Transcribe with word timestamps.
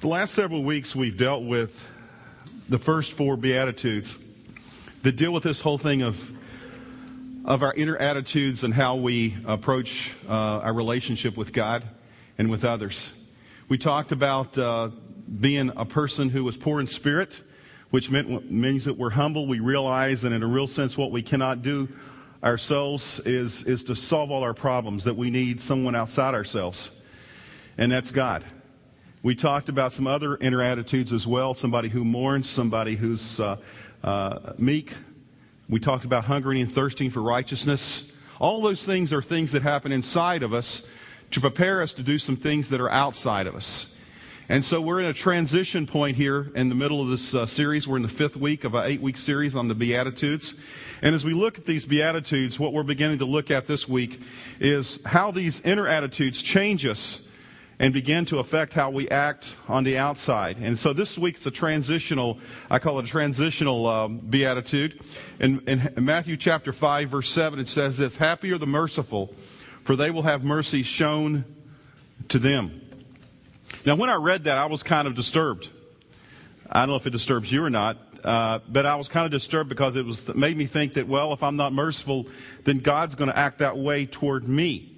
The 0.00 0.08
last 0.08 0.34
several 0.34 0.62
weeks, 0.62 0.94
we've 0.94 1.16
dealt 1.16 1.44
with 1.44 1.90
the 2.68 2.76
first 2.76 3.14
four 3.14 3.34
Beatitudes 3.34 4.18
that 5.02 5.16
deal 5.16 5.32
with 5.32 5.42
this 5.42 5.62
whole 5.62 5.78
thing 5.78 6.02
of, 6.02 6.30
of 7.46 7.62
our 7.62 7.72
inner 7.72 7.96
attitudes 7.96 8.62
and 8.62 8.74
how 8.74 8.96
we 8.96 9.38
approach 9.46 10.12
uh, 10.28 10.32
our 10.32 10.74
relationship 10.74 11.38
with 11.38 11.54
God 11.54 11.82
and 12.36 12.50
with 12.50 12.62
others. 12.62 13.10
We 13.70 13.78
talked 13.78 14.12
about 14.12 14.58
uh, 14.58 14.90
being 15.40 15.72
a 15.74 15.86
person 15.86 16.28
who 16.28 16.44
was 16.44 16.58
poor 16.58 16.78
in 16.78 16.86
spirit, 16.86 17.40
which 17.88 18.10
meant, 18.10 18.50
means 18.50 18.84
that 18.84 18.98
we're 18.98 19.08
humble. 19.08 19.46
We 19.46 19.60
realize 19.60 20.20
that 20.22 20.32
in 20.32 20.42
a 20.42 20.46
real 20.46 20.66
sense, 20.66 20.98
what 20.98 21.10
we 21.10 21.22
cannot 21.22 21.62
do 21.62 21.88
ourselves 22.44 23.18
is, 23.20 23.62
is 23.62 23.82
to 23.84 23.96
solve 23.96 24.30
all 24.30 24.42
our 24.42 24.54
problems, 24.54 25.04
that 25.04 25.16
we 25.16 25.30
need 25.30 25.58
someone 25.58 25.94
outside 25.94 26.34
ourselves, 26.34 26.94
and 27.78 27.90
that's 27.90 28.10
God. 28.10 28.44
We 29.22 29.34
talked 29.34 29.68
about 29.68 29.92
some 29.92 30.06
other 30.06 30.36
inner 30.36 30.62
attitudes 30.62 31.12
as 31.12 31.26
well 31.26 31.54
somebody 31.54 31.88
who 31.88 32.04
mourns, 32.04 32.48
somebody 32.48 32.96
who's 32.96 33.40
uh, 33.40 33.56
uh, 34.04 34.52
meek. 34.58 34.94
We 35.68 35.80
talked 35.80 36.04
about 36.04 36.26
hungering 36.26 36.60
and 36.60 36.72
thirsting 36.72 37.10
for 37.10 37.22
righteousness. 37.22 38.12
All 38.38 38.60
those 38.60 38.84
things 38.84 39.12
are 39.12 39.22
things 39.22 39.52
that 39.52 39.62
happen 39.62 39.90
inside 39.90 40.42
of 40.42 40.52
us 40.52 40.82
to 41.32 41.40
prepare 41.40 41.82
us 41.82 41.92
to 41.94 42.02
do 42.02 42.18
some 42.18 42.36
things 42.36 42.68
that 42.68 42.80
are 42.80 42.90
outside 42.90 43.46
of 43.46 43.56
us. 43.56 43.94
And 44.48 44.64
so 44.64 44.80
we're 44.80 45.00
in 45.00 45.06
a 45.06 45.12
transition 45.12 45.86
point 45.86 46.16
here 46.16 46.52
in 46.54 46.68
the 46.68 46.76
middle 46.76 47.00
of 47.00 47.08
this 47.08 47.34
uh, 47.34 47.46
series. 47.46 47.88
We're 47.88 47.96
in 47.96 48.02
the 48.02 48.08
fifth 48.08 48.36
week 48.36 48.62
of 48.62 48.74
an 48.74 48.84
eight 48.84 49.00
week 49.00 49.16
series 49.16 49.56
on 49.56 49.66
the 49.66 49.74
Beatitudes. 49.74 50.54
And 51.02 51.16
as 51.16 51.24
we 51.24 51.32
look 51.32 51.58
at 51.58 51.64
these 51.64 51.84
Beatitudes, 51.84 52.60
what 52.60 52.72
we're 52.72 52.84
beginning 52.84 53.18
to 53.18 53.24
look 53.24 53.50
at 53.50 53.66
this 53.66 53.88
week 53.88 54.20
is 54.60 55.00
how 55.04 55.32
these 55.32 55.60
inner 55.62 55.88
attitudes 55.88 56.40
change 56.40 56.86
us 56.86 57.22
and 57.78 57.92
begin 57.92 58.24
to 58.26 58.38
affect 58.38 58.72
how 58.72 58.90
we 58.90 59.08
act 59.08 59.54
on 59.68 59.84
the 59.84 59.98
outside. 59.98 60.56
And 60.58 60.78
so 60.78 60.92
this 60.92 61.18
week's 61.18 61.44
a 61.44 61.50
transitional, 61.50 62.38
I 62.70 62.78
call 62.78 62.98
it 62.98 63.04
a 63.04 63.08
transitional 63.08 63.86
um, 63.86 64.18
beatitude. 64.18 65.00
In, 65.38 65.60
in 65.66 65.92
Matthew 66.04 66.36
chapter 66.36 66.72
5, 66.72 67.08
verse 67.08 67.28
7, 67.28 67.58
it 67.58 67.68
says 67.68 67.98
this 67.98 68.16
Happy 68.16 68.50
are 68.52 68.58
the 68.58 68.66
merciful, 68.66 69.34
for 69.84 69.94
they 69.94 70.10
will 70.10 70.22
have 70.22 70.42
mercy 70.42 70.82
shown 70.82 71.44
to 72.28 72.38
them. 72.38 72.80
Now, 73.84 73.94
when 73.96 74.10
I 74.10 74.14
read 74.14 74.44
that, 74.44 74.58
I 74.58 74.66
was 74.66 74.82
kind 74.82 75.06
of 75.06 75.14
disturbed. 75.14 75.68
I 76.70 76.80
don't 76.80 76.90
know 76.90 76.96
if 76.96 77.06
it 77.06 77.10
disturbs 77.10 77.52
you 77.52 77.62
or 77.62 77.70
not, 77.70 77.98
uh, 78.24 78.60
but 78.68 78.86
I 78.86 78.96
was 78.96 79.08
kind 79.08 79.26
of 79.26 79.32
disturbed 79.32 79.68
because 79.68 79.96
it 79.96 80.04
was 80.04 80.28
it 80.28 80.36
made 80.36 80.56
me 80.56 80.66
think 80.66 80.94
that, 80.94 81.06
well, 81.06 81.32
if 81.32 81.42
I'm 81.42 81.56
not 81.56 81.72
merciful, 81.72 82.26
then 82.64 82.78
God's 82.78 83.14
going 83.14 83.30
to 83.30 83.38
act 83.38 83.58
that 83.58 83.76
way 83.76 84.06
toward 84.06 84.48
me. 84.48 84.95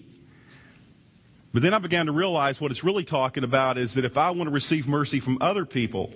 But 1.58 1.62
then 1.64 1.74
I 1.74 1.78
began 1.78 2.06
to 2.06 2.12
realize 2.12 2.60
what 2.60 2.70
it's 2.70 2.84
really 2.84 3.02
talking 3.02 3.42
about 3.42 3.78
is 3.78 3.94
that 3.94 4.04
if 4.04 4.16
I 4.16 4.30
want 4.30 4.44
to 4.44 4.52
receive 4.52 4.86
mercy 4.86 5.18
from 5.18 5.38
other 5.40 5.64
people, 5.64 6.12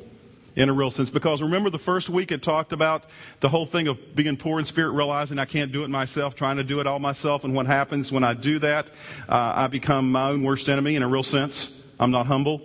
in 0.54 0.68
a 0.68 0.72
real 0.72 0.88
sense. 0.88 1.10
Because 1.10 1.42
remember 1.42 1.68
the 1.68 1.80
first 1.80 2.08
week 2.08 2.30
it 2.30 2.44
talked 2.44 2.72
about 2.72 3.06
the 3.40 3.48
whole 3.48 3.66
thing 3.66 3.88
of 3.88 4.14
being 4.14 4.36
poor 4.36 4.60
in 4.60 4.66
spirit, 4.66 4.92
realizing 4.92 5.40
I 5.40 5.44
can't 5.44 5.72
do 5.72 5.82
it 5.82 5.90
myself, 5.90 6.36
trying 6.36 6.58
to 6.58 6.62
do 6.62 6.78
it 6.78 6.86
all 6.86 7.00
myself. 7.00 7.42
And 7.42 7.56
what 7.56 7.66
happens 7.66 8.12
when 8.12 8.22
I 8.22 8.34
do 8.34 8.60
that, 8.60 8.92
uh, 9.28 9.54
I 9.56 9.66
become 9.66 10.12
my 10.12 10.28
own 10.28 10.44
worst 10.44 10.68
enemy 10.68 10.94
in 10.94 11.02
a 11.02 11.08
real 11.08 11.24
sense. 11.24 11.76
I'm 11.98 12.12
not 12.12 12.26
humble. 12.26 12.62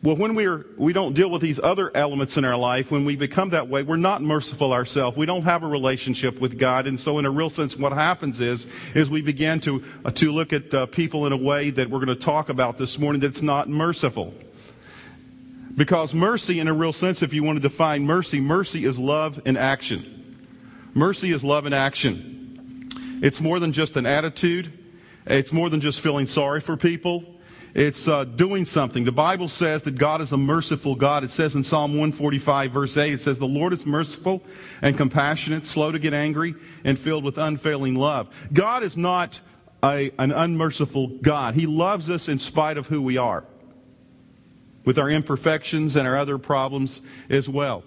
Well, 0.00 0.14
when 0.14 0.36
we're, 0.36 0.64
we 0.76 0.92
don't 0.92 1.12
deal 1.12 1.28
with 1.28 1.42
these 1.42 1.58
other 1.58 1.90
elements 1.96 2.36
in 2.36 2.44
our 2.44 2.56
life, 2.56 2.92
when 2.92 3.04
we 3.04 3.16
become 3.16 3.50
that 3.50 3.68
way, 3.68 3.82
we're 3.82 3.96
not 3.96 4.22
merciful 4.22 4.72
ourselves. 4.72 5.16
We 5.16 5.26
don't 5.26 5.42
have 5.42 5.64
a 5.64 5.66
relationship 5.66 6.38
with 6.38 6.56
God. 6.56 6.86
And 6.86 7.00
so 7.00 7.18
in 7.18 7.26
a 7.26 7.30
real 7.30 7.50
sense, 7.50 7.76
what 7.76 7.92
happens 7.92 8.40
is, 8.40 8.68
is 8.94 9.10
we 9.10 9.22
begin 9.22 9.58
to, 9.60 9.82
uh, 10.04 10.10
to 10.12 10.30
look 10.30 10.52
at 10.52 10.72
uh, 10.72 10.86
people 10.86 11.26
in 11.26 11.32
a 11.32 11.36
way 11.36 11.70
that 11.70 11.90
we're 11.90 11.98
going 11.98 12.16
to 12.16 12.24
talk 12.24 12.48
about 12.48 12.78
this 12.78 12.96
morning 12.96 13.20
that's 13.20 13.42
not 13.42 13.68
merciful. 13.68 14.32
Because 15.74 16.14
mercy, 16.14 16.60
in 16.60 16.68
a 16.68 16.74
real 16.74 16.92
sense, 16.92 17.20
if 17.20 17.32
you 17.32 17.42
want 17.42 17.56
to 17.56 17.62
define 17.62 18.04
mercy, 18.04 18.38
mercy 18.38 18.84
is 18.84 19.00
love 19.00 19.40
in 19.44 19.56
action. 19.56 20.46
Mercy 20.94 21.32
is 21.32 21.42
love 21.42 21.66
in 21.66 21.72
action. 21.72 22.88
It's 23.20 23.40
more 23.40 23.58
than 23.58 23.72
just 23.72 23.96
an 23.96 24.06
attitude. 24.06 24.72
It's 25.26 25.52
more 25.52 25.68
than 25.68 25.80
just 25.80 25.98
feeling 25.98 26.26
sorry 26.26 26.60
for 26.60 26.76
people. 26.76 27.24
It's 27.74 28.08
uh, 28.08 28.24
doing 28.24 28.64
something. 28.64 29.04
The 29.04 29.12
Bible 29.12 29.48
says 29.48 29.82
that 29.82 29.98
God 29.98 30.20
is 30.20 30.32
a 30.32 30.36
merciful 30.36 30.94
God. 30.94 31.24
It 31.24 31.30
says 31.30 31.54
in 31.54 31.62
Psalm 31.62 31.92
145, 31.92 32.72
verse 32.72 32.96
8, 32.96 33.12
it 33.12 33.20
says, 33.20 33.38
The 33.38 33.46
Lord 33.46 33.72
is 33.72 33.84
merciful 33.84 34.42
and 34.80 34.96
compassionate, 34.96 35.66
slow 35.66 35.92
to 35.92 35.98
get 35.98 36.14
angry, 36.14 36.54
and 36.84 36.98
filled 36.98 37.24
with 37.24 37.38
unfailing 37.38 37.94
love. 37.94 38.34
God 38.52 38.82
is 38.82 38.96
not 38.96 39.40
a, 39.82 40.10
an 40.18 40.32
unmerciful 40.32 41.08
God. 41.08 41.54
He 41.54 41.66
loves 41.66 42.10
us 42.10 42.28
in 42.28 42.38
spite 42.38 42.78
of 42.78 42.86
who 42.86 43.02
we 43.02 43.16
are, 43.16 43.44
with 44.84 44.98
our 44.98 45.10
imperfections 45.10 45.96
and 45.96 46.08
our 46.08 46.16
other 46.16 46.38
problems 46.38 47.00
as 47.28 47.48
well. 47.48 47.84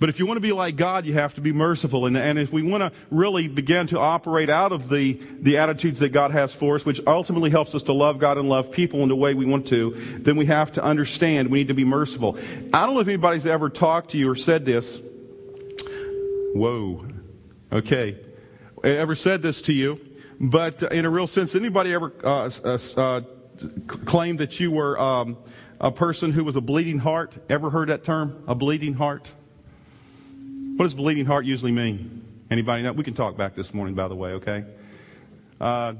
But 0.00 0.08
if 0.08 0.18
you 0.18 0.26
want 0.26 0.36
to 0.36 0.42
be 0.42 0.52
like 0.52 0.76
God, 0.76 1.06
you 1.06 1.14
have 1.14 1.34
to 1.34 1.40
be 1.40 1.52
merciful. 1.52 2.06
And, 2.06 2.16
and 2.16 2.38
if 2.38 2.52
we 2.52 2.62
want 2.62 2.82
to 2.82 2.92
really 3.10 3.48
begin 3.48 3.88
to 3.88 3.98
operate 3.98 4.48
out 4.48 4.70
of 4.70 4.88
the, 4.88 5.20
the 5.40 5.58
attitudes 5.58 5.98
that 6.00 6.10
God 6.10 6.30
has 6.30 6.52
for 6.52 6.76
us, 6.76 6.84
which 6.84 7.00
ultimately 7.06 7.50
helps 7.50 7.74
us 7.74 7.82
to 7.84 7.92
love 7.92 8.18
God 8.18 8.38
and 8.38 8.48
love 8.48 8.70
people 8.70 9.02
in 9.02 9.08
the 9.08 9.16
way 9.16 9.34
we 9.34 9.44
want 9.44 9.66
to, 9.68 9.94
then 10.20 10.36
we 10.36 10.46
have 10.46 10.72
to 10.74 10.82
understand 10.82 11.50
we 11.50 11.58
need 11.58 11.68
to 11.68 11.74
be 11.74 11.84
merciful. 11.84 12.38
I 12.72 12.86
don't 12.86 12.94
know 12.94 13.00
if 13.00 13.08
anybody's 13.08 13.46
ever 13.46 13.68
talked 13.68 14.10
to 14.12 14.18
you 14.18 14.30
or 14.30 14.36
said 14.36 14.64
this. 14.64 15.00
Whoa. 16.54 17.04
Okay. 17.72 18.18
Ever 18.84 19.16
said 19.16 19.42
this 19.42 19.62
to 19.62 19.72
you? 19.72 20.00
But 20.40 20.82
in 20.92 21.04
a 21.04 21.10
real 21.10 21.26
sense, 21.26 21.56
anybody 21.56 21.92
ever 21.92 22.12
uh, 22.22 22.48
uh, 22.64 22.78
uh, 22.96 23.20
claimed 24.04 24.38
that 24.38 24.60
you 24.60 24.70
were 24.70 24.98
um, 25.00 25.36
a 25.80 25.90
person 25.90 26.30
who 26.30 26.44
was 26.44 26.54
a 26.54 26.60
bleeding 26.60 26.98
heart? 26.98 27.34
Ever 27.48 27.70
heard 27.70 27.88
that 27.88 28.04
term? 28.04 28.44
A 28.46 28.54
bleeding 28.54 28.94
heart? 28.94 29.32
What 30.78 30.84
does 30.84 30.94
bleeding 30.94 31.26
heart 31.26 31.44
usually 31.44 31.72
mean? 31.72 32.22
Anybody 32.52 32.84
know? 32.84 32.92
We 32.92 33.02
can 33.02 33.12
talk 33.12 33.36
back 33.36 33.56
this 33.56 33.74
morning, 33.74 33.96
by 33.96 34.06
the 34.06 34.14
way, 34.14 34.30
okay? 34.34 34.64
Uh, 35.60 35.94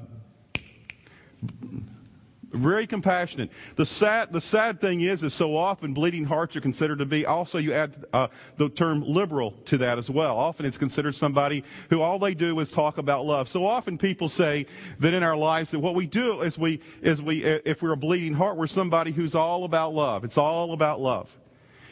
very 2.53 2.87
compassionate. 2.87 3.51
The 3.75 3.85
sad, 3.85 4.33
the 4.33 4.41
sad 4.41 4.81
thing 4.81 5.01
is, 5.01 5.25
is 5.25 5.35
so 5.35 5.57
often 5.57 5.95
bleeding 5.95 6.25
hearts 6.25 6.55
are 6.55 6.61
considered 6.61 7.01
to 7.01 7.07
be. 7.07 7.27
Also, 7.27 7.59
you 7.59 7.73
add 7.73 8.07
uh, 8.13 8.29
the 8.57 8.69
term 8.69 9.03
liberal 9.03 9.51
to 9.65 9.79
that 9.79 9.99
as 9.99 10.09
well. 10.11 10.39
Often 10.39 10.67
it's 10.67 10.79
considered 10.79 11.17
somebody 11.17 11.65
who 11.91 12.01
all 12.01 12.21
they 12.21 12.35
do 12.35 12.61
is 12.61 12.71
talk 12.71 12.99
about 12.99 13.27
love. 13.27 13.49
So 13.49 13.67
often 13.67 13.99
people 13.99 14.29
say 14.29 14.67
that 15.01 15.13
in 15.13 15.25
our 15.25 15.37
lives 15.37 15.73
that 15.73 15.81
what 15.81 15.97
we 15.97 16.07
do 16.07 16.43
is 16.43 16.57
we 16.57 16.81
is 17.03 17.21
we 17.21 17.43
if 17.43 17.83
we're 17.83 17.95
a 17.95 17.97
bleeding 17.97 18.35
heart, 18.35 18.57
we're 18.57 18.69
somebody 18.69 19.11
who's 19.11 19.35
all 19.35 19.65
about 19.65 19.93
love. 19.93 20.23
It's 20.23 20.39
all 20.39 20.73
about 20.73 21.01
love. 21.01 21.37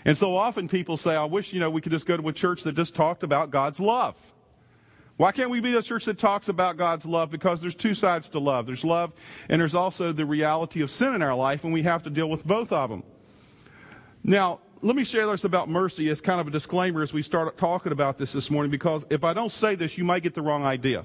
And 0.07 0.17
so 0.17 0.37
often 0.37 0.69
people 0.69 0.97
say, 0.97 1.17
I 1.17 1.25
wish, 1.25 1.53
you 1.53 1.59
know, 1.59 1.69
we 1.69 1.81
could 1.81 1.91
just 1.91 2.07
go 2.07 2.17
to 2.17 2.29
a 2.29 2.33
church 2.33 2.63
that 2.63 2.77
just 2.77 2.95
talked 2.95 3.25
about 3.25 3.51
God's 3.51 3.81
love. 3.81 4.17
Why 5.17 5.33
can't 5.33 5.51
we 5.51 5.59
be 5.59 5.75
a 5.75 5.83
church 5.83 6.05
that 6.05 6.17
talks 6.17 6.49
about 6.49 6.77
God's 6.77 7.05
love? 7.05 7.29
Because 7.29 7.61
there's 7.61 7.75
two 7.75 7.93
sides 7.93 8.29
to 8.29 8.39
love. 8.39 8.67
There's 8.67 8.85
love, 8.85 9.13
and 9.49 9.61
there's 9.61 9.75
also 9.75 10.13
the 10.13 10.25
reality 10.25 10.81
of 10.81 10.93
sin 10.93 11.17
in 11.17 11.23
our 11.23 11.35
life, 11.35 11.65
and 11.65 11.73
we 11.73 11.83
have 11.83 12.05
to 12.05 12.11
deal 12.11 12.31
with 12.31 12.47
both 12.47 12.71
of 12.71 12.89
them. 12.89 13.03
Now, 14.23 14.61
let 14.81 14.95
me 14.95 15.03
share 15.03 15.27
this 15.27 15.43
about 15.43 15.69
mercy 15.69 16.09
as 16.09 16.21
kind 16.21 16.41
of 16.41 16.47
a 16.47 16.51
disclaimer 16.53 17.03
as 17.03 17.13
we 17.13 17.23
start 17.23 17.57
talking 17.57 17.91
about 17.91 18.17
this 18.17 18.31
this 18.31 18.49
morning, 18.49 18.71
because 18.71 19.05
if 19.11 19.25
I 19.25 19.33
don't 19.33 19.51
say 19.51 19.75
this, 19.75 19.99
you 19.99 20.05
might 20.05 20.23
get 20.23 20.35
the 20.35 20.43
wrong 20.43 20.65
idea. 20.65 21.05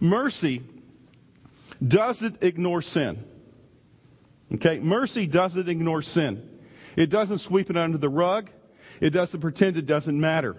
Mercy 0.00 0.64
doesn't 1.86 2.42
ignore 2.42 2.82
sin. 2.82 3.24
Okay? 4.54 4.80
Mercy 4.80 5.28
doesn't 5.28 5.68
ignore 5.68 6.02
sin. 6.02 6.49
It 6.96 7.10
doesn't 7.10 7.38
sweep 7.38 7.70
it 7.70 7.76
under 7.76 7.98
the 7.98 8.08
rug. 8.08 8.50
It 9.00 9.10
doesn't 9.10 9.40
pretend 9.40 9.76
it 9.76 9.86
doesn't 9.86 10.18
matter. 10.18 10.56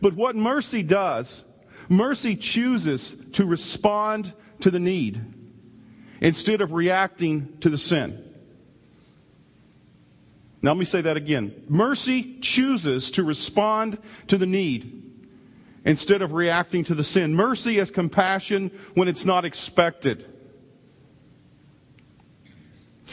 But 0.00 0.14
what 0.14 0.36
mercy 0.36 0.82
does, 0.82 1.44
mercy 1.88 2.36
chooses 2.36 3.14
to 3.32 3.44
respond 3.44 4.32
to 4.60 4.70
the 4.70 4.78
need 4.78 5.20
instead 6.20 6.60
of 6.60 6.72
reacting 6.72 7.56
to 7.60 7.68
the 7.68 7.78
sin. 7.78 8.24
Now, 10.60 10.72
let 10.72 10.78
me 10.78 10.84
say 10.84 11.00
that 11.02 11.16
again. 11.16 11.64
Mercy 11.68 12.38
chooses 12.40 13.12
to 13.12 13.22
respond 13.22 13.98
to 14.26 14.36
the 14.36 14.46
need 14.46 14.94
instead 15.84 16.20
of 16.20 16.32
reacting 16.32 16.82
to 16.84 16.94
the 16.94 17.04
sin. 17.04 17.34
Mercy 17.34 17.78
is 17.78 17.90
compassion 17.90 18.72
when 18.94 19.06
it's 19.06 19.24
not 19.24 19.44
expected. 19.44 20.26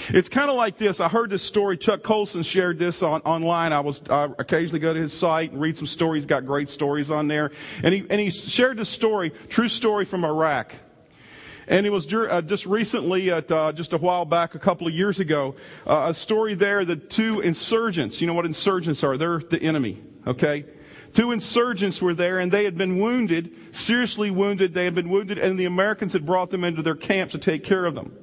It's 0.10 0.30
kind 0.30 0.50
of 0.50 0.56
like 0.56 0.78
this. 0.78 1.00
I 1.00 1.10
heard 1.10 1.30
this 1.30 1.44
story. 1.44 1.78
Chuck 1.78 2.04
Colson 2.04 2.44
shared 2.44 2.80
this 2.80 3.02
on, 3.02 3.22
online. 3.22 3.74
I 3.74 3.80
was 3.80 4.02
I 4.10 4.26
occasionally 4.38 4.80
go 4.80 4.94
to 4.94 5.00
his 5.00 5.14
site 5.14 5.52
and 5.52 5.62
read 5.62 5.78
some 5.78 5.88
stories. 5.88 6.24
He's 6.24 6.28
got 6.28 6.46
great 6.46 6.70
stories 6.70 7.12
on 7.12 7.28
there. 7.28 7.52
And 7.84 7.94
he, 7.94 8.06
and 8.10 8.20
he 8.20 8.30
shared 8.30 8.78
this 8.78 8.90
story, 8.90 9.32
true 9.50 9.68
story 9.68 10.06
from 10.06 10.26
Iraq. 10.26 10.76
And 11.68 11.86
it 11.86 11.90
was 11.90 12.12
uh, 12.14 12.42
just 12.44 12.66
recently, 12.66 13.32
at, 13.32 13.52
uh, 13.52 13.72
just 13.72 13.94
a 13.94 13.98
while 13.98 14.26
back, 14.26 14.54
a 14.54 14.60
couple 14.60 14.86
of 14.88 14.94
years 14.94 15.20
ago, 15.20 15.56
uh, 15.88 16.08
a 16.10 16.14
story 16.14 16.54
there 16.54 16.86
that 16.86 17.10
two 17.10 17.42
insurgents, 17.42 18.22
you 18.22 18.28
know 18.28 18.34
what 18.34 18.46
insurgents 18.46 19.04
are? 19.04 19.18
They're 19.18 19.40
the 19.40 19.62
enemy, 19.62 20.02
okay? 20.28 20.66
Two 21.16 21.32
insurgents 21.32 22.02
were 22.02 22.14
there 22.14 22.38
and 22.38 22.52
they 22.52 22.66
had 22.66 22.78
been 22.78 23.00
wounded, 23.00 23.76
seriously 23.76 24.30
wounded. 24.30 24.74
They 24.74 24.86
had 24.86 24.94
been 24.94 25.10
wounded 25.10 25.40
and 25.40 25.58
the 25.58 25.66
Americans 25.66 26.14
had 26.14 26.26
brought 26.26 26.52
them 26.52 26.64
into 26.64 26.84
their 26.84 26.96
camp 26.96 27.32
to 27.32 27.40
take 27.40 27.64
care 27.64 27.86
of 27.86 27.96
them. 27.96 28.16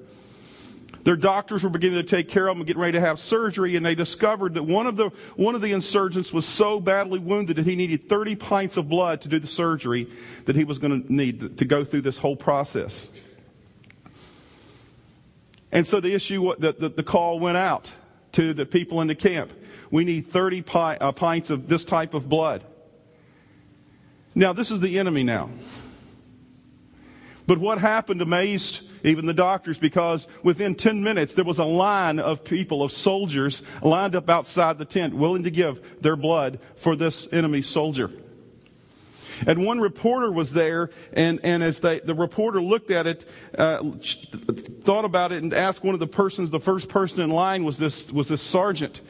Their 1.05 1.17
doctors 1.17 1.65
were 1.65 1.71
beginning 1.71 1.99
to 1.99 2.05
take 2.05 2.29
care 2.29 2.47
of 2.47 2.55
them 2.55 2.61
and 2.61 2.67
getting 2.67 2.81
ready 2.81 2.93
to 2.93 3.01
have 3.01 3.19
surgery, 3.19 3.75
and 3.75 3.85
they 3.85 3.95
discovered 3.95 4.55
that 4.55 4.63
one 4.63 4.87
of 4.87 4.97
the, 4.97 5.11
one 5.35 5.55
of 5.55 5.61
the 5.61 5.73
insurgents 5.73 6.33
was 6.33 6.47
so 6.47 6.79
badly 6.79 7.19
wounded 7.19 7.57
that 7.57 7.67
he 7.67 7.75
needed 7.75 8.09
30 8.09 8.37
pints 8.37 8.77
of 8.77 8.89
blood 8.89 9.21
to 9.23 9.29
do 9.29 9.41
the 9.41 9.47
surgery 9.47 10.09
that 10.45 10.55
he 10.55 10.65
was 10.65 10.79
going 10.79 11.03
to 11.03 11.13
need 11.13 11.59
to 11.59 11.65
go 11.65 11.83
through 11.83 12.03
this 12.03 12.19
whole 12.19 12.37
process. 12.37 13.09
And 15.73 15.87
so 15.87 16.01
the 16.01 16.15
issue, 16.15 16.55
the, 16.59 16.73
the, 16.73 16.89
the 16.91 17.03
call 17.03 17.41
went 17.41 17.57
out 17.57 17.93
to 18.33 18.55
the 18.55 18.67
people 18.67 19.01
in 19.01 19.09
the 19.09 19.15
camp. 19.15 19.53
We 19.91 20.05
need 20.05 20.29
30 20.29 20.63
pi, 20.63 20.97
uh, 20.97 21.13
pints 21.13 21.51
of 21.51 21.69
this 21.69 21.85
type 21.85 22.15
of 22.15 22.29
blood. 22.29 22.65
Now, 24.35 24.53
this 24.53 24.71
is 24.71 24.81
the 24.81 24.99
enemy 24.99 25.25
now. 25.25 25.51
But 27.47 27.59
what 27.59 27.79
happened 27.79 28.23
amazed 28.23 28.83
even 29.05 29.27
the 29.27 29.35
doctors, 29.35 29.79
because 29.79 30.27
within 30.43 30.75
10 30.75 31.03
minutes 31.03 31.35
there 31.35 31.45
was 31.45 31.59
a 31.59 31.65
line 31.65 32.19
of 32.19 32.45
people, 32.45 32.83
of 32.83 32.93
soldiers, 32.93 33.63
lined 33.83 34.15
up 34.15 34.31
outside 34.31 34.79
the 34.79 34.85
tent, 34.85 35.15
willing 35.15 35.45
to 35.45 35.51
give 35.51 36.01
their 36.01 36.17
blood 36.17 36.59
for 36.77 36.97
this 36.97 37.27
enemy 37.33 37.63
soldier. 37.63 38.11
And 39.47 39.65
one 39.65 39.81
reporter 39.81 40.31
was 40.31 40.53
there, 40.53 40.91
and, 41.13 41.41
and 41.43 41.63
as 41.63 41.81
they, 41.81 42.01
the 42.01 42.15
reporter 42.15 42.63
looked 42.63 42.91
at 42.91 43.07
it, 43.07 43.29
uh, 43.57 43.83
thought 44.83 45.05
about 45.05 45.33
it, 45.33 45.43
and 45.43 45.53
asked 45.53 45.83
one 45.83 45.95
of 45.95 46.01
the 46.01 46.07
persons, 46.07 46.51
the 46.51 46.61
first 46.61 46.89
person 46.89 47.21
in 47.21 47.31
line 47.31 47.65
was 47.65 47.79
this, 47.79 48.13
was 48.13 48.29
this 48.29 48.43
sergeant. 48.43 49.01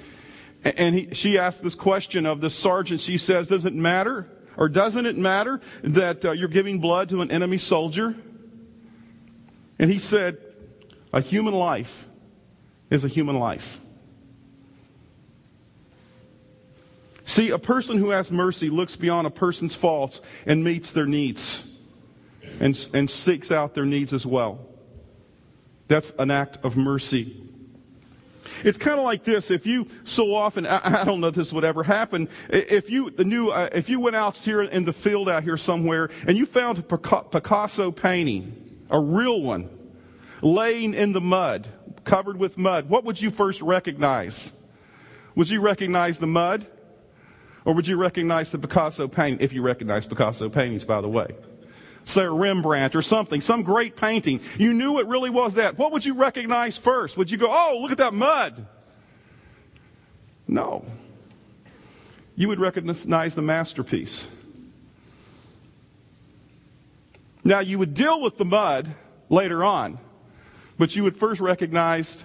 And 0.65 0.95
he, 0.95 1.09
she 1.13 1.39
asked 1.39 1.63
this 1.63 1.75
question 1.75 2.25
of 2.25 2.41
the 2.41 2.51
sergeant. 2.51 3.01
She 3.01 3.19
says, 3.19 3.49
Does 3.49 3.67
it 3.67 3.75
matter, 3.75 4.29
or 4.57 4.69
doesn't 4.69 5.07
it 5.07 5.19
matter 5.19 5.61
that 5.83 6.25
uh, 6.25 6.33
you're 6.33 6.49
giving 6.49 6.79
blood 6.79 7.09
to 7.11 7.21
an 7.21 7.31
enemy 7.31 7.59
soldier? 7.59 8.15
And 9.83 9.91
he 9.91 9.99
said, 9.99 10.39
A 11.13 11.21
human 11.21 11.55
life 11.55 12.07
is 12.89 13.05
a 13.05 13.09
human 13.09 13.37
life. 13.37 13.81
See, 17.25 17.51
a 17.51 17.59
person 17.59 17.99
who 17.99 18.11
has 18.11 18.31
mercy 18.31 18.71
looks 18.71 18.95
beyond 18.95 19.27
a 19.27 19.31
person's 19.31 19.75
faults 19.75 20.21
and 20.47 20.63
meets 20.63 20.93
their 20.93 21.07
needs 21.07 21.65
and, 22.61 22.89
and 22.95 23.11
seeks 23.11 23.51
out 23.51 23.75
their 23.75 23.85
needs 23.85 24.13
as 24.13 24.25
well. 24.25 24.61
That's 25.89 26.13
an 26.17 26.31
act 26.31 26.59
of 26.63 26.77
mercy. 26.77 27.43
It's 28.65 28.79
kind 28.79 29.01
of 29.01 29.05
like 29.05 29.25
this. 29.25 29.51
If 29.51 29.67
you 29.67 29.89
so 30.05 30.33
often, 30.33 30.65
I, 30.67 31.01
I, 31.01 31.05
don't 31.05 31.21
know 31.21 31.27
if 31.27 31.35
this 31.35 31.53
would 31.53 31.65
ever 31.65 31.83
happen. 31.83 32.29
If 32.49 32.89
you 32.89 33.11
knew, 33.19 33.49
uh, 33.49 33.69
if 33.73 33.89
you 33.89 33.99
went 33.99 34.15
out 34.15 34.37
here 34.37 34.63
in 34.63 34.85
the 34.85 34.93
field 34.93 35.29
out 35.29 35.43
here 35.43 35.57
somewhere 35.57 36.09
and 36.29 36.37
you 36.37 36.47
found 36.47 36.79
a 36.79 36.83
Picasso 36.83 37.91
painting, 37.91 38.72
a 38.93 39.01
real 39.01 39.43
one, 39.43 39.69
laying 40.43 40.95
in 40.95 41.13
the 41.13 41.21
mud, 41.21 41.67
covered 42.05 42.37
with 42.37 42.59
mud, 42.59 42.89
what 42.89 43.05
would 43.05 43.21
you 43.21 43.31
first 43.31 43.61
recognize? 43.63 44.53
Would 45.35 45.49
you 45.49 45.61
recognize 45.61 46.19
the 46.19 46.27
mud? 46.27 46.67
Or 47.65 47.75
would 47.75 47.87
you 47.87 47.97
recognize 47.97 48.51
the 48.51 48.59
Picasso 48.59 49.09
painting, 49.09 49.41
if 49.41 49.53
you 49.53 49.63
recognize 49.63 50.05
Picasso 50.05 50.49
paintings, 50.49 50.85
by 50.85 51.01
the 51.01 51.09
way? 51.09 51.29
Say 52.05 52.25
a 52.25 52.31
Rembrandt 52.31 52.97
or 52.97 53.03
something, 53.03 53.41
some 53.41 53.63
great 53.63 53.97
painting. 53.97 54.41
You 54.59 54.73
knew 54.73 54.99
it 54.99 55.07
really 55.07 55.31
was 55.31 55.55
that. 55.55 55.79
What 55.79 55.93
would 55.93 56.05
you 56.05 56.15
recognize 56.15 56.77
first? 56.77 57.17
Would 57.17 57.31
you 57.31 57.39
go, 57.39 57.47
oh, 57.49 57.79
look 57.81 57.93
at 57.93 57.99
that 57.99 58.13
mud? 58.13 58.67
No. 60.49 60.85
You 62.35 62.49
would 62.49 62.59
recognize 62.59 63.35
the 63.35 63.43
masterpiece. 63.43 64.27
Now, 67.45 67.61
you 67.61 67.79
would 67.79 67.95
deal 67.95 68.21
with 68.21 68.37
the 68.37 68.45
mud 68.45 68.95
later 69.29 69.65
on, 69.65 69.99
but 70.79 70.95
you 70.95 71.03
would 71.03 71.17
first 71.17 71.41
recognize 71.41 72.25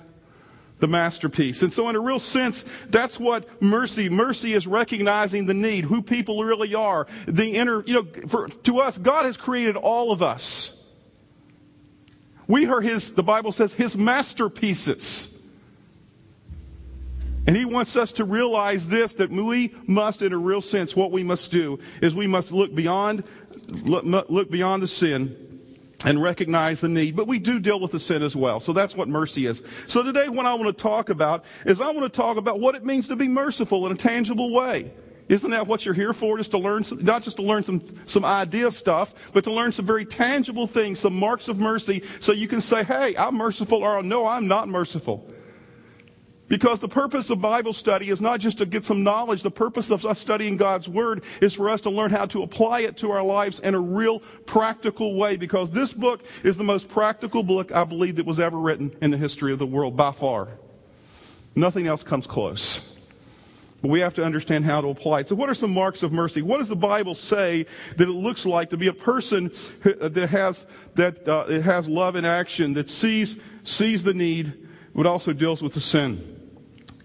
the 0.79 0.87
masterpiece. 0.87 1.63
And 1.63 1.73
so, 1.73 1.89
in 1.89 1.95
a 1.95 1.99
real 1.99 2.19
sense, 2.19 2.63
that's 2.89 3.19
what 3.19 3.61
mercy. 3.61 4.09
Mercy 4.09 4.53
is 4.53 4.67
recognizing 4.67 5.45
the 5.45 5.53
need, 5.53 5.85
who 5.85 6.01
people 6.01 6.43
really 6.43 6.75
are, 6.75 7.07
the 7.27 7.55
inner. 7.55 7.83
You 7.85 7.93
know, 7.93 8.27
for, 8.27 8.47
to 8.47 8.79
us, 8.79 8.97
God 8.97 9.25
has 9.25 9.37
created 9.37 9.75
all 9.75 10.11
of 10.11 10.21
us. 10.21 10.73
We 12.47 12.67
are 12.67 12.81
His. 12.81 13.13
The 13.13 13.23
Bible 13.23 13.51
says 13.51 13.73
His 13.73 13.97
masterpieces. 13.97 15.36
And 17.47 17.55
he 17.55 17.63
wants 17.63 17.95
us 17.95 18.11
to 18.13 18.25
realize 18.25 18.89
this 18.89 19.15
that 19.15 19.31
we 19.31 19.73
must, 19.87 20.21
in 20.21 20.33
a 20.33 20.37
real 20.37 20.59
sense, 20.59 20.95
what 20.95 21.11
we 21.13 21.23
must 21.23 21.49
do 21.49 21.79
is 22.01 22.13
we 22.13 22.27
must 22.27 22.51
look 22.51 22.75
beyond, 22.75 23.23
look, 23.83 24.51
beyond 24.51 24.83
the 24.83 24.87
sin 24.87 25.61
and 26.03 26.21
recognize 26.21 26.81
the 26.81 26.89
need. 26.89 27.15
But 27.15 27.25
we 27.25 27.39
do 27.39 27.59
deal 27.59 27.79
with 27.79 27.91
the 27.91 27.99
sin 27.99 28.21
as 28.21 28.35
well. 28.35 28.59
So 28.59 28.73
that's 28.73 28.95
what 28.95 29.07
mercy 29.07 29.45
is. 29.45 29.61
So 29.87 30.03
today, 30.03 30.27
what 30.27 30.45
I 30.45 30.53
want 30.55 30.77
to 30.77 30.83
talk 30.83 31.09
about 31.09 31.45
is 31.65 31.79
I 31.79 31.89
want 31.91 32.01
to 32.01 32.15
talk 32.15 32.35
about 32.35 32.59
what 32.59 32.75
it 32.75 32.83
means 32.83 33.07
to 33.07 33.15
be 33.15 33.29
merciful 33.29 33.85
in 33.85 33.93
a 33.93 33.95
tangible 33.95 34.51
way. 34.51 34.91
Isn't 35.29 35.51
that 35.51 35.67
what 35.67 35.85
you're 35.85 35.93
here 35.93 36.13
for? 36.13 36.37
Just 36.37 36.51
to 36.51 36.57
learn, 36.57 36.83
some, 36.83 37.03
not 37.03 37.23
just 37.23 37.37
to 37.37 37.43
learn 37.43 37.63
some, 37.63 37.81
some 38.05 38.25
idea 38.25 38.71
stuff, 38.71 39.13
but 39.33 39.45
to 39.45 39.51
learn 39.51 39.71
some 39.71 39.85
very 39.85 40.05
tangible 40.05 40.67
things, 40.67 40.99
some 40.99 41.17
marks 41.17 41.47
of 41.47 41.59
mercy, 41.59 42.03
so 42.19 42.33
you 42.33 42.47
can 42.47 42.61
say, 42.61 42.83
hey, 42.83 43.15
I'm 43.17 43.35
merciful, 43.35 43.83
or 43.83 44.03
no, 44.03 44.25
I'm 44.25 44.47
not 44.47 44.69
merciful. 44.69 45.29
Because 46.47 46.79
the 46.79 46.87
purpose 46.87 47.29
of 47.29 47.41
Bible 47.41 47.73
study 47.73 48.09
is 48.09 48.21
not 48.21 48.39
just 48.39 48.59
to 48.59 48.65
get 48.65 48.85
some 48.85 49.03
knowledge. 49.03 49.41
The 49.41 49.51
purpose 49.51 49.91
of 49.91 50.05
us 50.05 50.19
studying 50.19 50.55
God's 50.55 50.87
Word 50.87 51.23
is 51.41 51.53
for 51.53 51.69
us 51.69 51.81
to 51.81 51.89
learn 51.89 52.09
how 52.09 52.25
to 52.27 52.41
apply 52.43 52.81
it 52.81 52.97
to 52.97 53.11
our 53.11 53.23
lives 53.23 53.59
in 53.59 53.75
a 53.75 53.79
real 53.79 54.19
practical 54.45 55.15
way. 55.15 55.35
Because 55.35 55.71
this 55.71 55.91
book 55.91 56.23
is 56.43 56.55
the 56.55 56.63
most 56.63 56.87
practical 56.87 57.43
book 57.43 57.73
I 57.73 57.83
believe 57.83 58.15
that 58.15 58.25
was 58.25 58.39
ever 58.39 58.57
written 58.57 58.95
in 59.01 59.11
the 59.11 59.17
history 59.17 59.51
of 59.51 59.59
the 59.59 59.65
world 59.65 59.97
by 59.97 60.11
far. 60.11 60.47
Nothing 61.53 61.87
else 61.87 62.03
comes 62.03 62.27
close. 62.27 62.81
But 63.81 63.89
we 63.89 63.99
have 63.99 64.13
to 64.15 64.23
understand 64.23 64.63
how 64.63 64.79
to 64.79 64.87
apply 64.87 65.21
it. 65.21 65.27
So, 65.27 65.35
what 65.35 65.49
are 65.49 65.53
some 65.53 65.71
marks 65.71 66.01
of 66.01 66.11
mercy? 66.11 66.41
What 66.41 66.59
does 66.59 66.69
the 66.69 66.75
Bible 66.75 67.13
say 67.13 67.65
that 67.97 68.07
it 68.07 68.11
looks 68.11 68.45
like 68.45 68.69
to 68.69 68.77
be 68.77 68.87
a 68.87 68.93
person 68.93 69.51
that 69.83 70.29
has 70.29 70.65
that 70.95 71.27
uh, 71.27 71.45
it 71.49 71.61
has 71.63 71.89
love 71.89 72.15
in 72.15 72.25
action, 72.25 72.73
that 72.73 72.89
sees 72.89 73.37
sees 73.63 74.01
the 74.03 74.13
need, 74.13 74.67
but 74.95 75.05
also 75.05 75.33
deals 75.33 75.61
with 75.61 75.73
the 75.73 75.81
sin? 75.81 76.36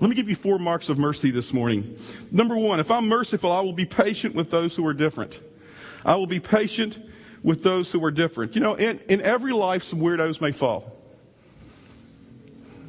Let 0.03 0.09
me 0.09 0.17
give 0.17 0.29
you 0.29 0.35
four 0.35 0.59
marks 0.59 0.89
of 0.89 0.99
mercy 0.99 1.31
this 1.31 1.53
morning. 1.53 1.97
Number 2.33 2.57
one, 2.57 2.81
if 2.81 2.91
I'm 2.91 3.07
merciful, 3.07 3.53
I 3.53 3.61
will 3.61 3.73
be 3.73 3.85
patient 3.85 4.35
with 4.35 4.51
those 4.51 4.75
who 4.75 4.85
are 4.85 4.93
different. 4.93 5.41
I 6.05 6.17
will 6.17 6.27
be 6.27 6.41
patient 6.41 6.99
with 7.45 7.63
those 7.63 7.93
who 7.93 8.05
are 8.05 8.11
different. 8.11 8.57
You 8.57 8.63
know, 8.63 8.75
in, 8.75 8.99
in 9.09 9.21
every 9.21 9.53
life, 9.53 9.85
some 9.85 10.01
weirdos 10.01 10.41
may 10.41 10.51
fall. 10.51 10.93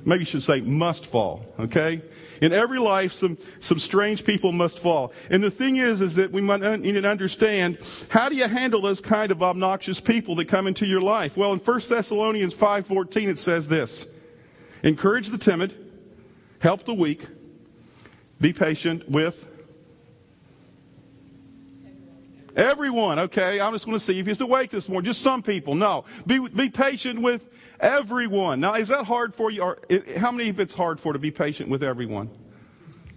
Maybe 0.03 0.21
you 0.21 0.25
should 0.25 0.41
say 0.41 0.61
must 0.61 1.05
fall, 1.05 1.45
okay? 1.59 2.01
In 2.41 2.51
every 2.51 2.79
life, 2.79 3.13
some, 3.13 3.37
some 3.59 3.77
strange 3.77 4.25
people 4.25 4.51
must 4.51 4.79
fall. 4.79 5.13
And 5.29 5.43
the 5.43 5.51
thing 5.51 5.75
is, 5.75 6.01
is 6.01 6.15
that 6.15 6.31
we 6.31 6.41
might 6.41 6.61
need 6.79 6.93
to 6.93 7.07
understand, 7.07 7.77
how 8.09 8.27
do 8.27 8.35
you 8.35 8.47
handle 8.47 8.81
those 8.81 9.01
kind 9.01 9.31
of 9.31 9.43
obnoxious 9.43 9.99
people 9.99 10.33
that 10.37 10.45
come 10.45 10.65
into 10.65 10.87
your 10.87 10.99
life? 10.99 11.37
Well, 11.37 11.53
in 11.53 11.59
1 11.59 11.79
Thessalonians 11.87 12.55
5.14, 12.55 13.27
it 13.27 13.37
says 13.37 13.67
this. 13.67 14.07
Encourage 14.81 15.27
the 15.27 15.37
timid, 15.37 15.82
Help 16.63 16.85
the 16.85 16.93
weak. 16.93 17.27
Be 18.39 18.53
patient 18.53 19.09
with 19.09 19.49
everyone. 22.55 23.19
Okay, 23.19 23.59
I'm 23.59 23.73
just 23.73 23.85
going 23.85 23.99
to 23.99 24.03
see 24.03 24.17
if 24.17 24.25
he's 24.25 24.39
awake 24.39 24.69
this 24.69 24.87
morning. 24.87 25.11
Just 25.11 25.21
some 25.21 25.43
people. 25.43 25.75
No. 25.75 26.05
Be, 26.25 26.39
be 26.39 26.69
patient 26.69 27.21
with 27.21 27.49
everyone. 27.81 28.61
Now, 28.61 28.75
is 28.75 28.87
that 28.87 29.03
hard 29.03 29.33
for 29.35 29.51
you? 29.51 29.61
Or 29.61 29.77
how 30.15 30.31
many 30.31 30.47
of 30.47 30.61
it's 30.61 30.73
hard 30.73 31.01
for 31.01 31.11
to 31.11 31.19
be 31.19 31.31
patient 31.31 31.69
with 31.69 31.83
everyone? 31.83 32.29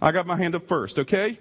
I 0.02 0.10
got 0.10 0.26
my 0.26 0.34
hand 0.34 0.56
up 0.56 0.66
first, 0.66 0.98
okay? 0.98 1.38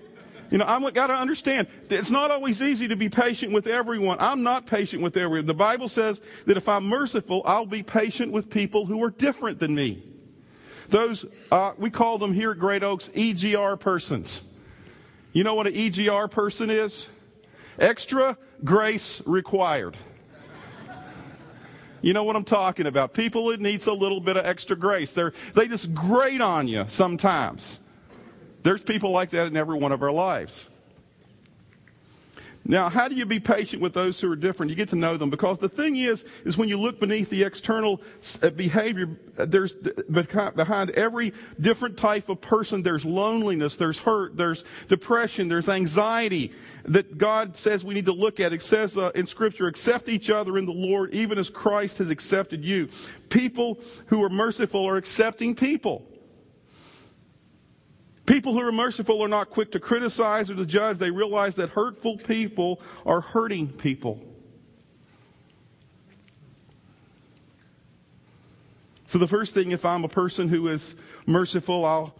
You 0.51 0.59
know, 0.59 0.65
I've 0.67 0.93
got 0.93 1.07
to 1.07 1.15
understand 1.15 1.67
it's 1.89 2.11
not 2.11 2.29
always 2.29 2.61
easy 2.61 2.87
to 2.87 2.95
be 2.95 3.09
patient 3.09 3.51
with 3.51 3.65
everyone. 3.65 4.17
I'm 4.19 4.43
not 4.43 4.67
patient 4.67 5.01
with 5.01 5.17
everyone. 5.17 5.47
The 5.47 5.55
Bible 5.55 5.87
says 5.87 6.21
that 6.45 6.55
if 6.55 6.69
I'm 6.69 6.85
merciful, 6.85 7.41
I'll 7.45 7.65
be 7.65 7.81
patient 7.81 8.31
with 8.31 8.47
people 8.47 8.85
who 8.85 9.03
are 9.03 9.09
different 9.09 9.59
than 9.59 9.73
me. 9.73 10.03
Those, 10.89 11.25
uh, 11.51 11.73
we 11.77 11.89
call 11.89 12.17
them 12.17 12.33
here 12.33 12.51
at 12.51 12.59
Great 12.59 12.83
Oaks 12.83 13.09
EGR 13.09 13.79
persons. 13.79 14.43
You 15.33 15.43
know 15.43 15.55
what 15.55 15.67
an 15.67 15.73
EGR 15.73 16.29
person 16.29 16.69
is? 16.69 17.07
Extra 17.79 18.37
grace 18.63 19.21
required. 19.25 19.97
You 22.01 22.13
know 22.13 22.23
what 22.23 22.35
I'm 22.35 22.43
talking 22.43 22.85
about. 22.85 23.13
People 23.13 23.47
that 23.47 23.59
needs 23.59 23.87
a 23.87 23.93
little 23.93 24.19
bit 24.19 24.37
of 24.37 24.45
extra 24.45 24.75
grace. 24.75 25.11
They're, 25.11 25.33
they 25.55 25.67
just 25.67 25.93
grate 25.93 26.39
on 26.39 26.67
you 26.67 26.85
sometimes. 26.87 27.79
There's 28.61 28.81
people 28.81 29.11
like 29.11 29.31
that 29.31 29.47
in 29.47 29.57
every 29.57 29.77
one 29.77 29.91
of 29.91 30.03
our 30.03 30.11
lives. 30.11 30.67
Now, 32.67 32.89
how 32.89 33.07
do 33.07 33.15
you 33.15 33.27
be 33.27 33.39
patient 33.39 33.79
with 33.79 33.93
those 33.93 34.19
who 34.19 34.31
are 34.31 34.35
different? 34.35 34.71
You 34.71 34.75
get 34.75 34.89
to 34.89 34.95
know 34.95 35.17
them 35.17 35.29
because 35.29 35.59
the 35.59 35.69
thing 35.69 35.97
is, 35.97 36.25
is 36.45 36.57
when 36.57 36.67
you 36.67 36.77
look 36.77 36.99
beneath 36.99 37.29
the 37.29 37.43
external 37.43 38.01
uh, 38.41 38.49
behavior, 38.49 39.07
uh, 39.37 39.45
there's 39.45 39.75
behind 39.75 40.89
every 40.91 41.31
different 41.59 41.95
type 41.95 42.27
of 42.27 42.41
person, 42.41 42.81
there's 42.81 43.05
loneliness, 43.05 43.75
there's 43.75 43.99
hurt, 43.99 44.35
there's 44.35 44.63
depression, 44.87 45.47
there's 45.47 45.69
anxiety 45.69 46.51
that 46.85 47.19
God 47.19 47.55
says 47.55 47.85
we 47.85 47.93
need 47.93 48.05
to 48.05 48.13
look 48.13 48.39
at. 48.39 48.51
It 48.51 48.63
says 48.63 48.97
uh, 48.97 49.11
in 49.13 49.27
Scripture, 49.27 49.67
accept 49.67 50.09
each 50.09 50.31
other 50.31 50.57
in 50.57 50.65
the 50.65 50.71
Lord, 50.71 51.13
even 51.13 51.37
as 51.37 51.51
Christ 51.51 51.99
has 51.99 52.09
accepted 52.09 52.65
you. 52.65 52.89
People 53.29 53.79
who 54.07 54.23
are 54.23 54.29
merciful 54.29 54.87
are 54.87 54.97
accepting 54.97 55.53
people. 55.53 56.07
People 58.25 58.53
who 58.53 58.61
are 58.61 58.71
merciful 58.71 59.21
are 59.23 59.27
not 59.27 59.51
quick 59.51 59.71
to 59.73 59.79
criticize 59.79 60.49
or 60.49 60.55
to 60.55 60.65
judge. 60.65 60.97
They 60.97 61.11
realize 61.11 61.55
that 61.55 61.69
hurtful 61.69 62.17
people 62.17 62.81
are 63.05 63.21
hurting 63.21 63.67
people. 63.67 64.23
So, 69.07 69.19
the 69.19 69.27
first 69.27 69.53
thing, 69.53 69.71
if 69.71 69.85
I'm 69.85 70.03
a 70.03 70.09
person 70.09 70.49
who 70.49 70.67
is 70.67 70.95
merciful, 71.27 71.85
I'll 71.85 72.15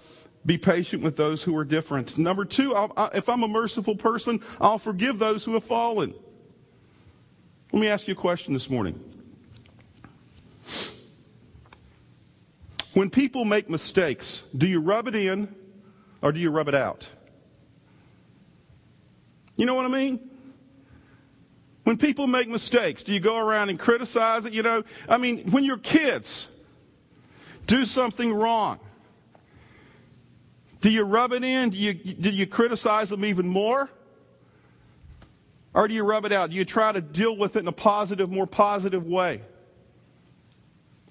be 0.46 0.58
patient 0.58 1.02
with 1.02 1.18
those 1.18 1.42
who 1.42 1.58
are 1.58 1.66
different. 1.66 2.18
Number 2.18 2.46
two, 2.46 2.76
I, 2.76 3.10
if 3.16 3.28
I'm 3.28 3.42
a 3.42 3.48
merciful 3.48 3.96
person, 3.96 4.40
I'll 4.62 4.78
forgive 4.78 5.18
those 5.18 5.44
who 5.44 5.54
have 5.54 5.64
fallen. 5.64 6.14
Let 7.74 7.82
me 7.82 7.88
ask 7.88 8.08
you 8.08 8.14
a 8.14 8.18
question 8.18 8.54
this 8.54 8.70
morning. 8.70 9.04
When 12.94 13.10
people 13.10 13.44
make 13.44 13.70
mistakes, 13.70 14.44
do 14.56 14.68
you 14.68 14.80
rub 14.80 15.08
it 15.08 15.16
in 15.16 15.54
or 16.26 16.32
do 16.32 16.40
you 16.40 16.50
rub 16.50 16.68
it 16.68 16.74
out? 16.74 17.08
You 19.56 19.68
know 19.68 19.76
what 19.76 19.86
I 19.86 19.90
mean? 19.90 20.20
When 21.84 21.98
people 21.98 22.26
make 22.26 22.50
mistakes, 22.50 23.04
do 23.04 23.14
you 23.14 23.20
go 23.20 23.38
around 23.38 23.70
and 23.70 23.78
criticize 23.78 24.48
it? 24.48 24.52
You 24.54 24.64
know, 24.64 24.84
I 25.08 25.20
mean, 25.20 25.52
when 25.52 25.64
your 25.64 25.78
kids 25.78 26.48
do 27.68 27.86
something 27.86 28.34
wrong, 28.34 28.80
do 30.82 30.90
you 30.90 31.04
rub 31.04 31.32
it 31.32 31.44
in? 31.44 31.70
Do 31.70 31.78
you, 31.78 31.94
do 31.94 32.32
you 32.32 32.48
criticize 32.48 33.10
them 33.10 33.24
even 33.24 33.48
more? 33.48 33.88
Or 35.76 35.88
do 35.88 35.94
you 35.94 36.04
rub 36.04 36.26
it 36.26 36.32
out? 36.32 36.50
Do 36.50 36.56
you 36.56 36.66
try 36.66 36.92
to 36.92 37.02
deal 37.02 37.38
with 37.38 37.56
it 37.56 37.60
in 37.60 37.68
a 37.68 37.72
positive, 37.72 38.32
more 38.32 38.48
positive 38.48 39.06
way? 39.06 39.42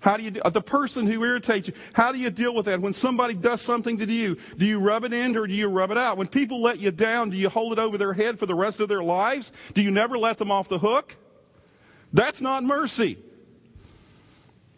How 0.04 0.18
do 0.18 0.22
you, 0.22 0.38
uh, 0.44 0.50
the 0.50 0.60
person 0.60 1.06
who 1.06 1.24
irritates 1.24 1.68
you, 1.68 1.74
how 1.94 2.12
do 2.12 2.18
you 2.18 2.28
deal 2.28 2.54
with 2.54 2.66
that? 2.66 2.78
When 2.78 2.92
somebody 2.92 3.32
does 3.32 3.62
something 3.62 3.96
to 3.96 4.04
you, 4.04 4.36
do 4.58 4.66
you 4.66 4.78
rub 4.78 5.04
it 5.04 5.14
in 5.14 5.34
or 5.34 5.46
do 5.46 5.54
you 5.54 5.66
rub 5.68 5.90
it 5.90 5.96
out? 5.96 6.18
When 6.18 6.28
people 6.28 6.60
let 6.60 6.78
you 6.78 6.90
down, 6.90 7.30
do 7.30 7.38
you 7.38 7.48
hold 7.48 7.72
it 7.72 7.78
over 7.78 7.96
their 7.96 8.12
head 8.12 8.38
for 8.38 8.44
the 8.44 8.54
rest 8.54 8.80
of 8.80 8.90
their 8.90 9.02
lives? 9.02 9.50
Do 9.72 9.80
you 9.80 9.90
never 9.90 10.18
let 10.18 10.36
them 10.36 10.50
off 10.50 10.68
the 10.68 10.78
hook? 10.78 11.16
That's 12.12 12.42
not 12.42 12.64
mercy. 12.64 13.16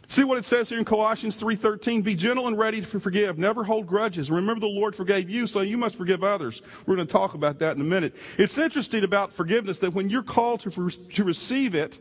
See 0.06 0.22
what 0.22 0.38
it 0.38 0.44
says 0.44 0.68
here 0.68 0.78
in 0.78 0.84
Colossians 0.84 1.34
3:13, 1.34 2.02
be 2.02 2.14
gentle 2.14 2.46
and 2.46 2.56
ready 2.56 2.80
to 2.80 3.00
forgive, 3.00 3.36
never 3.36 3.64
hold 3.64 3.88
grudges. 3.88 4.30
Remember 4.30 4.60
the 4.60 4.68
Lord 4.68 4.94
forgave 4.94 5.28
you, 5.28 5.48
so 5.48 5.60
you 5.62 5.76
must 5.76 5.96
forgive 5.96 6.22
others. 6.22 6.62
We're 6.86 6.94
going 6.94 7.08
to 7.08 7.12
talk 7.12 7.34
about 7.34 7.58
that 7.58 7.74
in 7.74 7.82
a 7.82 7.84
minute. 7.84 8.14
It's 8.38 8.58
interesting 8.58 9.02
about 9.02 9.32
forgiveness 9.32 9.80
that 9.80 9.92
when 9.92 10.08
you're 10.08 10.22
called 10.22 10.60
to, 10.60 10.88
to 10.88 11.24
receive 11.24 11.74
it, 11.74 11.98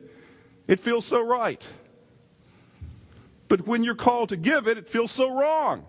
it 0.68 0.80
feels 0.80 1.06
so 1.06 1.26
right. 1.26 1.68
But 3.48 3.68
when 3.68 3.84
you're 3.84 3.96
called 3.96 4.30
to 4.30 4.38
give 4.38 4.68
it, 4.68 4.78
it 4.78 4.88
feels 4.88 5.12
so 5.12 5.30
wrong. 5.30 5.86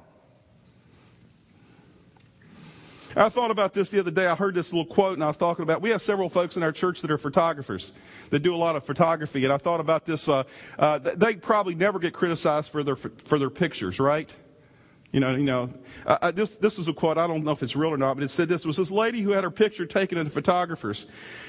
I 3.19 3.31
thought 3.31 3.51
about 3.51 3.73
this 3.73 3.89
the 3.89 3.99
other 3.99 4.11
day. 4.11 4.27
I 4.27 4.35
heard 4.35 4.55
this 4.55 4.75
little 4.75 4.85
quote 4.85 5.15
and 5.15 5.25
I 5.25 5.29
was 5.29 5.39
talking 5.39 5.63
about, 5.63 5.81
we 5.81 5.89
have 5.89 6.03
several 6.03 6.29
folks 6.29 6.59
in 6.59 6.63
our 6.63 6.73
church 6.73 7.01
that 7.01 7.11
are 7.11 7.17
photographers 7.17 7.93
that 8.29 8.41
do 8.41 8.55
a 8.55 8.59
lot 8.59 8.77
of 8.77 8.85
photography. 8.85 9.43
And 9.45 9.53
I 9.53 9.57
thought 9.57 9.81
about 9.81 10.05
this, 10.05 10.29
uh, 10.29 10.43
uh, 10.79 10.99
they 10.99 11.37
probably 11.37 11.75
never 11.75 11.99
get 11.99 12.13
criticized 12.13 12.71
for 12.71 12.83
their, 12.83 12.97
for 12.97 13.39
their 13.39 13.49
pictures, 13.49 13.99
right? 13.99 14.31
You 15.17 15.21
know, 15.21 15.35
you 15.35 15.45
know. 15.45 15.71
This 16.35 16.57
this 16.57 16.77
was 16.77 16.89
a 16.89 16.93
quote. 16.93 17.17
I 17.17 17.27
don't 17.27 17.43
know 17.43 17.53
if 17.53 17.63
it's 17.63 17.75
real 17.75 17.89
or 17.89 17.97
not, 17.97 18.17
but 18.19 18.25
it 18.25 18.29
said 18.29 18.51
this 18.51 18.65
it 18.65 18.67
was 18.67 18.77
this 18.77 18.91
lady 18.91 19.23
who 19.23 19.31
had 19.31 19.45
her 19.45 19.51
picture 19.51 19.87
taken 19.87 20.19
in 20.19 20.27
the 20.27 20.31
photographers, 20.31 21.07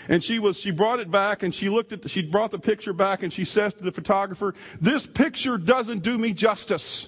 and 0.07 0.23
she 0.23 0.39
was 0.39 0.57
she 0.57 0.71
brought 0.71 1.01
it 1.01 1.11
back 1.11 1.43
and 1.43 1.53
she 1.53 1.67
looked 1.67 1.91
at 1.91 2.01
the, 2.01 2.07
she 2.07 2.21
brought 2.21 2.51
the 2.51 2.59
picture 2.59 2.93
back 2.93 3.23
and 3.23 3.33
she 3.33 3.43
says 3.43 3.73
to 3.73 3.83
the 3.83 3.91
photographer, 3.91 4.55
"This 4.79 5.05
picture 5.05 5.57
doesn't 5.57 6.01
do 6.01 6.17
me 6.17 6.31
justice." 6.31 7.07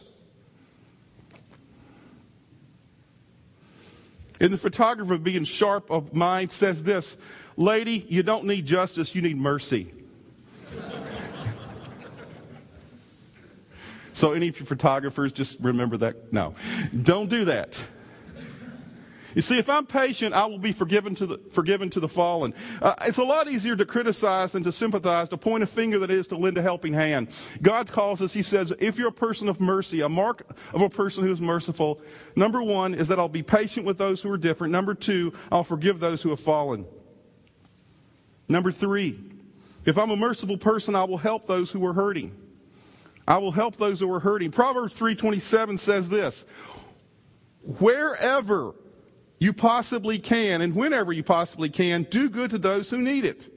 And 4.42 4.52
the 4.52 4.58
photographer, 4.58 5.18
being 5.18 5.46
sharp 5.46 5.90
of 5.90 6.14
mind, 6.14 6.52
says 6.52 6.84
this, 6.84 7.16
"Lady, 7.56 8.06
you 8.10 8.22
don't 8.22 8.44
need 8.44 8.66
justice; 8.66 9.16
you 9.16 9.22
need 9.22 9.38
mercy." 9.38 9.94
So, 14.20 14.34
any 14.34 14.50
of 14.50 14.60
you 14.60 14.66
photographers, 14.66 15.32
just 15.32 15.62
remember 15.62 15.96
that. 15.96 16.34
No, 16.34 16.54
don't 17.04 17.30
do 17.30 17.46
that. 17.46 17.80
You 19.34 19.42
see, 19.42 19.58
if 19.58 19.70
I'm 19.70 19.86
patient, 19.86 20.34
I 20.36 20.46
will 20.46 20.60
be 20.60 20.74
forgiven 20.74 21.16
to 21.16 21.26
the, 21.26 21.38
forgiven 21.54 21.90
to 21.92 22.02
the 22.02 22.10
fallen. 22.10 22.54
Uh, 22.82 22.96
it's 23.04 23.18
a 23.18 23.24
lot 23.24 23.48
easier 23.48 23.78
to 23.78 23.86
criticize 23.86 24.52
than 24.52 24.62
to 24.64 24.74
sympathize, 24.74 25.30
to 25.30 25.38
point 25.38 25.64
a 25.64 25.66
finger 25.66 26.00
than 26.00 26.12
it 26.12 26.18
is 26.18 26.28
to 26.28 26.36
lend 26.36 26.58
a 26.58 26.62
helping 26.62 26.92
hand. 26.92 27.30
God 27.62 27.90
calls 27.90 28.22
us, 28.22 28.34
He 28.34 28.42
says, 28.42 28.74
if 28.78 28.98
you're 28.98 29.08
a 29.08 29.14
person 29.14 29.48
of 29.48 29.62
mercy, 29.62 30.02
a 30.02 30.10
mark 30.10 30.46
of 30.74 30.82
a 30.82 30.90
person 30.90 31.24
who 31.24 31.32
is 31.32 31.40
merciful, 31.40 32.02
number 32.36 32.62
one 32.62 32.94
is 32.94 33.08
that 33.08 33.20
I'll 33.20 33.30
be 33.30 33.42
patient 33.42 33.86
with 33.86 33.98
those 33.98 34.22
who 34.22 34.30
are 34.34 34.38
different. 34.38 34.74
Number 34.74 34.96
two, 34.96 35.32
I'll 35.50 35.64
forgive 35.64 36.02
those 36.02 36.22
who 36.22 36.32
have 36.32 36.42
fallen. 36.42 36.86
Number 38.50 38.74
three, 38.74 39.18
if 39.86 39.98
I'm 39.98 40.12
a 40.12 40.18
merciful 40.18 40.58
person, 40.58 40.94
I 40.94 41.06
will 41.06 41.20
help 41.20 41.48
those 41.48 41.72
who 41.72 41.86
are 41.86 41.94
hurting. 41.94 42.36
I 43.30 43.38
will 43.38 43.52
help 43.52 43.78
those 43.78 44.00
who 44.00 44.12
are 44.12 44.20
hurting. 44.20 44.50
Proverbs 44.50 45.00
3:27 45.00 45.78
says 45.78 46.10
this: 46.10 46.48
Wherever 47.62 48.74
you 49.38 49.54
possibly 49.54 50.18
can 50.18 50.62
and 50.62 50.76
whenever 50.76 51.14
you 51.14 51.24
possibly 51.24 51.70
can, 51.70 52.04
do 52.10 52.30
good 52.30 52.50
to 52.52 52.58
those 52.58 52.90
who 52.90 52.98
need 52.98 53.26
it. 53.26 53.54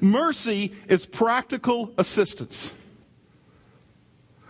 Mercy 0.00 0.74
is 0.88 1.06
practical 1.06 1.94
assistance. 1.96 2.72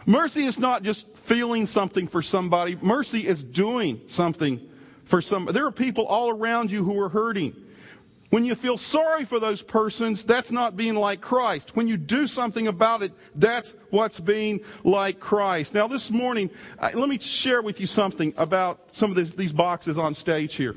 Mercy 0.06 0.46
is 0.46 0.58
not 0.58 0.82
just 0.82 1.14
feeling 1.14 1.66
something 1.66 2.08
for 2.08 2.22
somebody. 2.22 2.76
Mercy 2.80 3.26
is 3.26 3.44
doing 3.44 4.00
something 4.08 4.60
for 5.04 5.20
somebody. 5.20 5.54
There 5.54 5.66
are 5.66 5.72
people 5.72 6.06
all 6.06 6.30
around 6.30 6.70
you 6.70 6.84
who 6.84 6.98
are 6.98 7.10
hurting. 7.10 7.54
When 8.32 8.46
you 8.46 8.54
feel 8.54 8.78
sorry 8.78 9.24
for 9.24 9.38
those 9.38 9.60
persons, 9.60 10.24
that's 10.24 10.50
not 10.50 10.74
being 10.74 10.94
like 10.94 11.20
Christ. 11.20 11.76
When 11.76 11.86
you 11.86 11.98
do 11.98 12.26
something 12.26 12.66
about 12.66 13.02
it, 13.02 13.12
that's 13.34 13.74
what's 13.90 14.20
being 14.20 14.62
like 14.84 15.20
Christ. 15.20 15.74
Now, 15.74 15.86
this 15.86 16.10
morning, 16.10 16.48
let 16.80 17.10
me 17.10 17.18
share 17.18 17.60
with 17.60 17.78
you 17.78 17.86
something 17.86 18.32
about 18.38 18.88
some 18.92 19.10
of 19.10 19.16
this, 19.16 19.34
these 19.34 19.52
boxes 19.52 19.98
on 19.98 20.14
stage 20.14 20.54
here. 20.54 20.74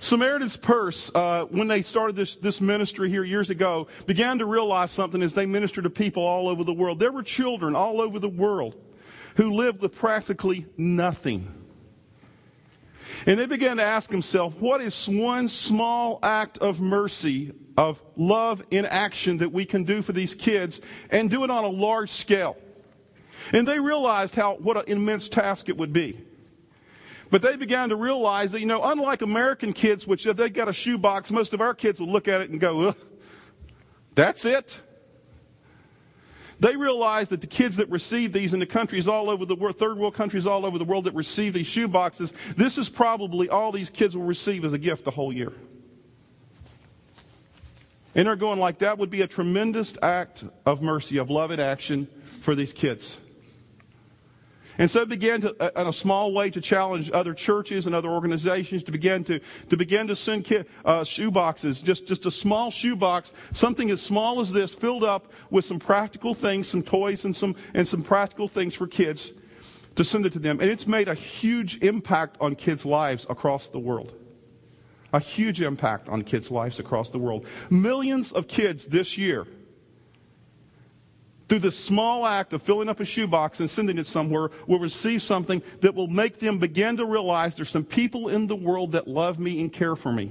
Samaritan's 0.00 0.56
Purse, 0.56 1.12
uh, 1.14 1.44
when 1.44 1.68
they 1.68 1.82
started 1.82 2.16
this, 2.16 2.34
this 2.34 2.60
ministry 2.60 3.08
here 3.08 3.22
years 3.22 3.50
ago, 3.50 3.86
began 4.06 4.40
to 4.40 4.46
realize 4.46 4.90
something 4.90 5.22
as 5.22 5.32
they 5.32 5.46
ministered 5.46 5.84
to 5.84 5.90
people 5.90 6.24
all 6.24 6.48
over 6.48 6.64
the 6.64 6.74
world. 6.74 6.98
There 6.98 7.12
were 7.12 7.22
children 7.22 7.76
all 7.76 8.00
over 8.00 8.18
the 8.18 8.28
world 8.28 8.74
who 9.36 9.52
lived 9.52 9.80
with 9.80 9.94
practically 9.94 10.66
nothing. 10.76 11.54
And 13.26 13.38
they 13.38 13.46
began 13.46 13.76
to 13.76 13.82
ask 13.82 14.10
themselves, 14.10 14.56
what 14.56 14.80
is 14.80 15.08
one 15.08 15.48
small 15.48 16.18
act 16.22 16.58
of 16.58 16.80
mercy, 16.80 17.52
of 17.76 18.02
love 18.16 18.62
in 18.70 18.86
action 18.86 19.38
that 19.38 19.52
we 19.52 19.64
can 19.64 19.84
do 19.84 20.02
for 20.02 20.12
these 20.12 20.34
kids 20.34 20.80
and 21.10 21.30
do 21.30 21.44
it 21.44 21.50
on 21.50 21.64
a 21.64 21.68
large 21.68 22.10
scale? 22.10 22.56
And 23.52 23.66
they 23.66 23.80
realized 23.80 24.34
how, 24.34 24.54
what 24.56 24.76
an 24.76 24.84
immense 24.86 25.28
task 25.28 25.68
it 25.68 25.76
would 25.76 25.92
be. 25.92 26.20
But 27.30 27.42
they 27.42 27.56
began 27.56 27.90
to 27.90 27.96
realize 27.96 28.52
that, 28.52 28.60
you 28.60 28.66
know, 28.66 28.82
unlike 28.82 29.22
American 29.22 29.72
kids, 29.72 30.06
which 30.06 30.26
if 30.26 30.36
they 30.36 30.50
got 30.50 30.68
a 30.68 30.72
shoebox, 30.72 31.30
most 31.30 31.54
of 31.54 31.60
our 31.60 31.74
kids 31.74 32.00
will 32.00 32.10
look 32.10 32.26
at 32.26 32.40
it 32.40 32.50
and 32.50 32.60
go, 32.60 32.94
that's 34.14 34.44
it. 34.44 34.80
They 36.60 36.76
realized 36.76 37.30
that 37.30 37.40
the 37.40 37.46
kids 37.46 37.76
that 37.76 37.90
receive 37.90 38.34
these 38.34 38.52
in 38.52 38.60
the 38.60 38.66
countries 38.66 39.08
all 39.08 39.30
over 39.30 39.46
the 39.46 39.56
world, 39.56 39.78
third 39.78 39.96
world 39.96 40.14
countries 40.14 40.46
all 40.46 40.66
over 40.66 40.78
the 40.78 40.84
world 40.84 41.04
that 41.04 41.14
receive 41.14 41.54
these 41.54 41.66
shoe 41.66 41.88
boxes, 41.88 42.34
this 42.56 42.76
is 42.76 42.88
probably 42.88 43.48
all 43.48 43.72
these 43.72 43.88
kids 43.88 44.14
will 44.14 44.24
receive 44.24 44.64
as 44.64 44.74
a 44.74 44.78
gift 44.78 45.04
the 45.04 45.10
whole 45.10 45.32
year. 45.32 45.52
And 48.14 48.28
they're 48.28 48.36
going 48.36 48.58
like 48.58 48.78
that 48.78 48.98
would 48.98 49.10
be 49.10 49.22
a 49.22 49.26
tremendous 49.26 49.94
act 50.02 50.44
of 50.66 50.82
mercy, 50.82 51.16
of 51.16 51.30
love 51.30 51.50
and 51.50 51.60
action 51.60 52.06
for 52.42 52.54
these 52.54 52.72
kids. 52.72 53.16
And 54.80 54.90
so 54.90 55.02
it 55.02 55.10
began 55.10 55.42
to, 55.42 55.54
uh, 55.60 55.82
in 55.82 55.88
a 55.88 55.92
small 55.92 56.32
way 56.32 56.48
to 56.48 56.58
challenge 56.58 57.10
other 57.12 57.34
churches 57.34 57.84
and 57.86 57.94
other 57.94 58.08
organizations 58.08 58.82
to 58.84 58.90
begin 58.90 59.24
to, 59.24 59.38
to 59.68 59.76
begin 59.76 60.06
to 60.06 60.16
send 60.16 60.46
kid, 60.46 60.66
uh, 60.86 61.04
shoe 61.04 61.30
boxes, 61.30 61.82
just, 61.82 62.06
just 62.06 62.24
a 62.24 62.30
small 62.30 62.70
shoe 62.70 62.96
box, 62.96 63.34
something 63.52 63.90
as 63.90 64.00
small 64.00 64.40
as 64.40 64.50
this, 64.50 64.74
filled 64.74 65.04
up 65.04 65.30
with 65.50 65.66
some 65.66 65.78
practical 65.78 66.32
things, 66.32 66.66
some 66.66 66.82
toys 66.82 67.26
and 67.26 67.36
some, 67.36 67.56
and 67.74 67.86
some 67.86 68.02
practical 68.02 68.48
things 68.48 68.72
for 68.72 68.86
kids 68.86 69.34
to 69.96 70.02
send 70.02 70.24
it 70.24 70.32
to 70.32 70.38
them. 70.38 70.58
And 70.60 70.70
it's 70.70 70.86
made 70.86 71.08
a 71.08 71.14
huge 71.14 71.76
impact 71.82 72.38
on 72.40 72.54
kids' 72.54 72.86
lives 72.86 73.26
across 73.28 73.68
the 73.68 73.78
world. 73.78 74.14
a 75.12 75.20
huge 75.20 75.60
impact 75.60 76.08
on 76.08 76.22
kids' 76.22 76.50
lives 76.50 76.78
across 76.78 77.10
the 77.10 77.18
world. 77.18 77.46
Millions 77.68 78.32
of 78.32 78.48
kids 78.48 78.86
this 78.86 79.18
year, 79.18 79.46
through 81.50 81.58
the 81.58 81.70
small 81.72 82.24
act 82.24 82.52
of 82.52 82.62
filling 82.62 82.88
up 82.88 83.00
a 83.00 83.04
shoebox 83.04 83.58
and 83.58 83.68
sending 83.68 83.98
it 83.98 84.06
somewhere, 84.06 84.50
will 84.68 84.78
receive 84.78 85.20
something 85.20 85.60
that 85.80 85.92
will 85.92 86.06
make 86.06 86.38
them 86.38 86.60
begin 86.60 86.96
to 86.96 87.04
realize 87.04 87.56
there's 87.56 87.68
some 87.68 87.82
people 87.82 88.28
in 88.28 88.46
the 88.46 88.54
world 88.54 88.92
that 88.92 89.08
love 89.08 89.40
me 89.40 89.60
and 89.60 89.72
care 89.72 89.96
for 89.96 90.12
me. 90.12 90.30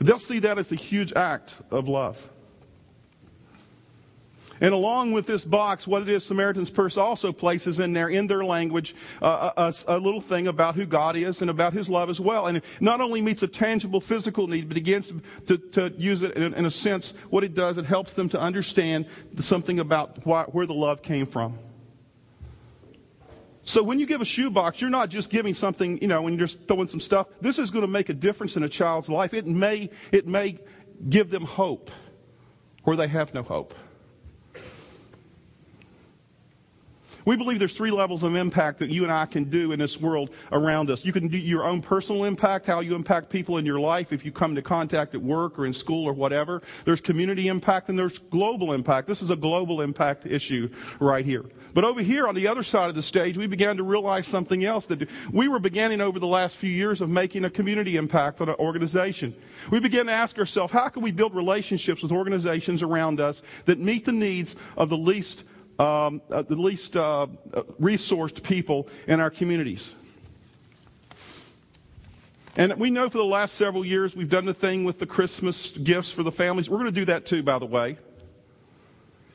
They'll 0.00 0.18
see 0.18 0.40
that 0.40 0.58
as 0.58 0.72
a 0.72 0.74
huge 0.74 1.12
act 1.12 1.54
of 1.70 1.86
love. 1.86 2.28
And 4.60 4.74
along 4.74 5.12
with 5.12 5.26
this 5.26 5.44
box, 5.44 5.86
what 5.86 6.02
it 6.02 6.08
is, 6.08 6.22
Samaritan's 6.22 6.70
Purse 6.70 6.98
also 6.98 7.32
places 7.32 7.80
in 7.80 7.94
there, 7.94 8.08
in 8.08 8.26
their 8.26 8.44
language, 8.44 8.94
uh, 9.22 9.50
a, 9.56 9.74
a, 9.88 9.98
little 9.98 10.20
thing 10.20 10.48
about 10.48 10.74
who 10.74 10.84
God 10.84 11.16
is 11.16 11.40
and 11.40 11.50
about 11.50 11.72
His 11.72 11.88
love 11.88 12.10
as 12.10 12.20
well. 12.20 12.46
And 12.46 12.58
it 12.58 12.64
not 12.78 13.00
only 13.00 13.22
meets 13.22 13.42
a 13.42 13.48
tangible 13.48 14.00
physical 14.00 14.48
need, 14.48 14.68
but 14.68 14.74
begins 14.74 15.12
to, 15.46 15.56
to, 15.56 15.92
use 15.96 16.22
it 16.22 16.36
in, 16.36 16.52
in, 16.54 16.66
a 16.66 16.70
sense. 16.70 17.14
What 17.30 17.42
it 17.42 17.54
does, 17.54 17.78
it 17.78 17.86
helps 17.86 18.12
them 18.12 18.28
to 18.30 18.40
understand 18.40 19.06
something 19.38 19.78
about 19.78 20.26
why, 20.26 20.44
where 20.44 20.66
the 20.66 20.74
love 20.74 21.02
came 21.02 21.26
from. 21.26 21.58
So 23.64 23.82
when 23.82 23.98
you 23.98 24.06
give 24.06 24.20
a 24.20 24.24
shoebox, 24.24 24.80
you're 24.80 24.90
not 24.90 25.10
just 25.10 25.30
giving 25.30 25.54
something, 25.54 26.00
you 26.02 26.08
know, 26.08 26.22
when 26.22 26.34
you're 26.34 26.46
just 26.46 26.66
throwing 26.66 26.88
some 26.88 27.00
stuff. 27.00 27.28
This 27.40 27.58
is 27.58 27.70
going 27.70 27.82
to 27.82 27.88
make 27.88 28.08
a 28.08 28.14
difference 28.14 28.56
in 28.56 28.62
a 28.62 28.68
child's 28.68 29.08
life. 29.08 29.32
It 29.32 29.46
may, 29.46 29.90
it 30.12 30.26
may 30.26 30.58
give 31.08 31.30
them 31.30 31.44
hope 31.44 31.90
where 32.84 32.96
they 32.96 33.08
have 33.08 33.32
no 33.32 33.42
hope. 33.42 33.74
We 37.24 37.36
believe 37.36 37.58
there's 37.58 37.74
three 37.74 37.90
levels 37.90 38.22
of 38.22 38.34
impact 38.34 38.78
that 38.78 38.90
you 38.90 39.02
and 39.02 39.12
I 39.12 39.26
can 39.26 39.44
do 39.44 39.72
in 39.72 39.78
this 39.78 40.00
world 40.00 40.30
around 40.52 40.90
us. 40.90 41.04
You 41.04 41.12
can 41.12 41.28
do 41.28 41.38
your 41.38 41.64
own 41.64 41.82
personal 41.82 42.24
impact, 42.24 42.66
how 42.66 42.80
you 42.80 42.94
impact 42.94 43.30
people 43.30 43.58
in 43.58 43.66
your 43.66 43.78
life 43.78 44.12
if 44.12 44.24
you 44.24 44.32
come 44.32 44.52
into 44.52 44.62
contact 44.62 45.14
at 45.14 45.22
work 45.22 45.58
or 45.58 45.66
in 45.66 45.72
school 45.72 46.06
or 46.06 46.12
whatever. 46.12 46.62
There's 46.84 47.00
community 47.00 47.48
impact 47.48 47.88
and 47.88 47.98
there's 47.98 48.18
global 48.18 48.72
impact. 48.72 49.06
This 49.06 49.22
is 49.22 49.30
a 49.30 49.36
global 49.36 49.80
impact 49.80 50.26
issue 50.26 50.70
right 50.98 51.24
here. 51.24 51.44
But 51.72 51.84
over 51.84 52.02
here 52.02 52.26
on 52.26 52.34
the 52.34 52.48
other 52.48 52.62
side 52.62 52.88
of 52.88 52.94
the 52.94 53.02
stage, 53.02 53.36
we 53.36 53.46
began 53.46 53.76
to 53.76 53.82
realize 53.82 54.26
something 54.26 54.64
else 54.64 54.86
that 54.86 55.08
we 55.32 55.46
were 55.46 55.60
beginning 55.60 56.00
over 56.00 56.18
the 56.18 56.26
last 56.26 56.56
few 56.56 56.70
years 56.70 57.00
of 57.00 57.08
making 57.08 57.44
a 57.44 57.50
community 57.50 57.96
impact 57.96 58.40
on 58.40 58.48
an 58.48 58.56
organization. 58.58 59.34
We 59.70 59.78
began 59.78 60.06
to 60.06 60.12
ask 60.12 60.38
ourselves, 60.38 60.72
how 60.72 60.88
can 60.88 61.02
we 61.02 61.12
build 61.12 61.34
relationships 61.34 62.02
with 62.02 62.12
organizations 62.12 62.82
around 62.82 63.20
us 63.20 63.42
that 63.66 63.78
meet 63.78 64.04
the 64.04 64.12
needs 64.12 64.56
of 64.76 64.88
the 64.88 64.96
least 64.96 65.44
um, 65.80 66.20
uh, 66.30 66.42
the 66.42 66.56
least 66.56 66.94
uh, 66.94 67.26
resourced 67.80 68.42
people 68.42 68.86
in 69.06 69.18
our 69.18 69.30
communities. 69.30 69.94
And 72.56 72.74
we 72.74 72.90
know 72.90 73.08
for 73.08 73.16
the 73.16 73.24
last 73.24 73.54
several 73.54 73.84
years 73.84 74.14
we've 74.14 74.28
done 74.28 74.44
the 74.44 74.52
thing 74.52 74.84
with 74.84 74.98
the 74.98 75.06
Christmas 75.06 75.70
gifts 75.70 76.12
for 76.12 76.22
the 76.22 76.32
families. 76.32 76.68
We're 76.68 76.76
going 76.78 76.92
to 76.92 77.00
do 77.00 77.06
that 77.06 77.24
too, 77.24 77.42
by 77.42 77.58
the 77.58 77.66
way. 77.66 77.96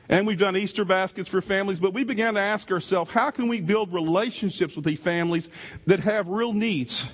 And 0.08 0.28
we've 0.28 0.38
done 0.38 0.56
Easter 0.56 0.86
baskets 0.86 1.28
for 1.28 1.42
families, 1.42 1.80
but 1.80 1.96
we 1.96 2.04
began 2.04 2.36
to 2.36 2.40
ask 2.40 2.72
ourselves 2.72 3.10
how 3.10 3.32
can 3.32 3.48
we 3.48 3.60
build 3.60 3.92
relationships 3.92 4.76
with 4.76 4.86
these 4.86 5.00
families 5.00 5.50
that 5.88 6.00
have 6.02 6.28
real 6.28 6.54
needs? 6.54 7.06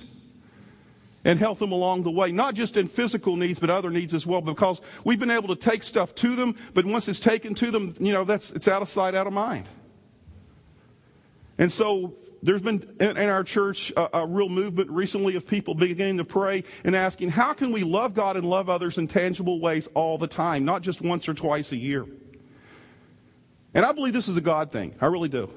And 1.24 1.38
help 1.38 1.58
them 1.58 1.72
along 1.72 2.02
the 2.02 2.10
way, 2.10 2.32
not 2.32 2.54
just 2.54 2.76
in 2.76 2.86
physical 2.86 3.36
needs, 3.36 3.58
but 3.58 3.70
other 3.70 3.90
needs 3.90 4.14
as 4.14 4.26
well, 4.26 4.40
because 4.40 4.80
we've 5.04 5.20
been 5.20 5.30
able 5.30 5.54
to 5.54 5.56
take 5.56 5.82
stuff 5.82 6.14
to 6.16 6.34
them, 6.34 6.56
but 6.74 6.84
once 6.84 7.08
it's 7.08 7.20
taken 7.20 7.54
to 7.54 7.70
them, 7.70 7.94
you 8.00 8.12
know, 8.12 8.24
that's, 8.24 8.50
it's 8.50 8.68
out 8.68 8.82
of 8.82 8.88
sight, 8.88 9.14
out 9.14 9.26
of 9.26 9.32
mind. 9.32 9.68
And 11.58 11.70
so 11.70 12.14
there's 12.42 12.62
been 12.62 12.96
in, 12.98 13.16
our 13.16 13.44
church 13.44 13.92
a, 13.96 14.18
a, 14.18 14.26
real 14.26 14.48
movement 14.48 14.90
recently 14.90 15.36
of 15.36 15.46
people 15.46 15.74
beginning 15.74 16.16
to 16.16 16.24
pray 16.24 16.64
and 16.82 16.96
asking, 16.96 17.30
how 17.30 17.52
can 17.52 17.70
we 17.70 17.84
love 17.84 18.14
God 18.14 18.36
and 18.36 18.44
love 18.44 18.68
others 18.68 18.98
in 18.98 19.06
tangible 19.06 19.60
ways 19.60 19.88
all 19.94 20.18
the 20.18 20.26
time, 20.26 20.64
not 20.64 20.82
just 20.82 21.00
once 21.00 21.28
or 21.28 21.34
twice 21.34 21.70
a 21.70 21.76
year? 21.76 22.04
And 23.74 23.86
I 23.86 23.92
believe 23.92 24.12
this 24.12 24.28
is 24.28 24.36
a 24.36 24.40
God 24.40 24.72
thing. 24.72 24.94
I 25.00 25.06
really 25.06 25.28
do. 25.28 25.50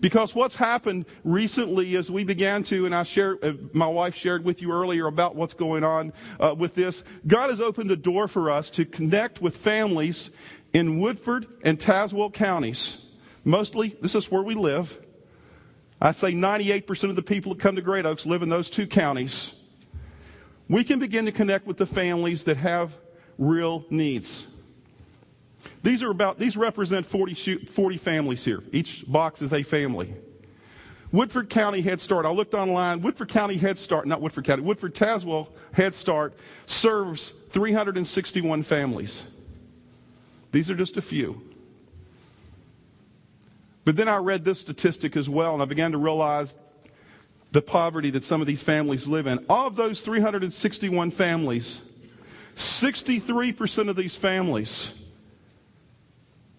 Because 0.00 0.34
what's 0.34 0.54
happened 0.54 1.06
recently 1.24 1.94
is 1.94 2.10
we 2.10 2.24
began 2.24 2.62
to, 2.64 2.86
and 2.86 2.94
I 2.94 3.02
shared, 3.02 3.44
uh, 3.44 3.52
my 3.72 3.86
wife 3.86 4.14
shared 4.14 4.44
with 4.44 4.62
you 4.62 4.72
earlier 4.72 5.06
about 5.06 5.34
what's 5.34 5.54
going 5.54 5.82
on 5.82 6.12
uh, 6.38 6.54
with 6.56 6.74
this. 6.74 7.02
God 7.26 7.50
has 7.50 7.60
opened 7.60 7.90
a 7.90 7.96
door 7.96 8.28
for 8.28 8.50
us 8.50 8.70
to 8.70 8.84
connect 8.84 9.40
with 9.40 9.56
families 9.56 10.30
in 10.72 10.98
Woodford 10.98 11.46
and 11.64 11.78
Tazewell 11.78 12.32
counties. 12.32 12.98
Mostly, 13.44 13.96
this 14.00 14.14
is 14.14 14.30
where 14.30 14.42
we 14.42 14.54
live. 14.54 15.00
I 16.00 16.12
say 16.12 16.32
98% 16.32 17.10
of 17.10 17.16
the 17.16 17.22
people 17.22 17.54
that 17.54 17.60
come 17.60 17.74
to 17.74 17.82
Great 17.82 18.06
Oaks 18.06 18.24
live 18.24 18.42
in 18.42 18.48
those 18.48 18.70
two 18.70 18.86
counties. 18.86 19.54
We 20.68 20.84
can 20.84 21.00
begin 21.00 21.24
to 21.24 21.32
connect 21.32 21.66
with 21.66 21.76
the 21.76 21.86
families 21.86 22.44
that 22.44 22.56
have 22.58 22.94
real 23.36 23.84
needs. 23.90 24.46
These 25.88 26.02
are 26.02 26.10
about, 26.10 26.38
these 26.38 26.54
represent 26.54 27.06
40, 27.06 27.64
40 27.64 27.96
families 27.96 28.44
here. 28.44 28.62
Each 28.72 29.10
box 29.10 29.40
is 29.40 29.54
a 29.54 29.62
family. 29.62 30.14
Woodford 31.12 31.48
County 31.48 31.80
Head 31.80 31.98
Start. 31.98 32.26
I 32.26 32.30
looked 32.30 32.52
online. 32.52 33.00
Woodford 33.00 33.30
County 33.30 33.56
Head 33.56 33.78
Start, 33.78 34.06
not 34.06 34.20
Woodford 34.20 34.44
County, 34.44 34.60
Woodford 34.60 34.94
Tazewell 34.94 35.48
Head 35.72 35.94
Start 35.94 36.34
serves 36.66 37.32
361 37.48 38.64
families. 38.64 39.22
These 40.52 40.70
are 40.70 40.74
just 40.74 40.98
a 40.98 41.00
few. 41.00 41.40
But 43.86 43.96
then 43.96 44.08
I 44.08 44.18
read 44.18 44.44
this 44.44 44.60
statistic 44.60 45.16
as 45.16 45.30
well, 45.30 45.54
and 45.54 45.62
I 45.62 45.64
began 45.64 45.92
to 45.92 45.98
realize 45.98 46.54
the 47.52 47.62
poverty 47.62 48.10
that 48.10 48.24
some 48.24 48.42
of 48.42 48.46
these 48.46 48.62
families 48.62 49.08
live 49.08 49.26
in. 49.26 49.42
Of 49.48 49.74
those 49.74 50.02
361 50.02 51.12
families, 51.12 51.80
63% 52.56 53.88
of 53.88 53.96
these 53.96 54.14
families 54.14 54.92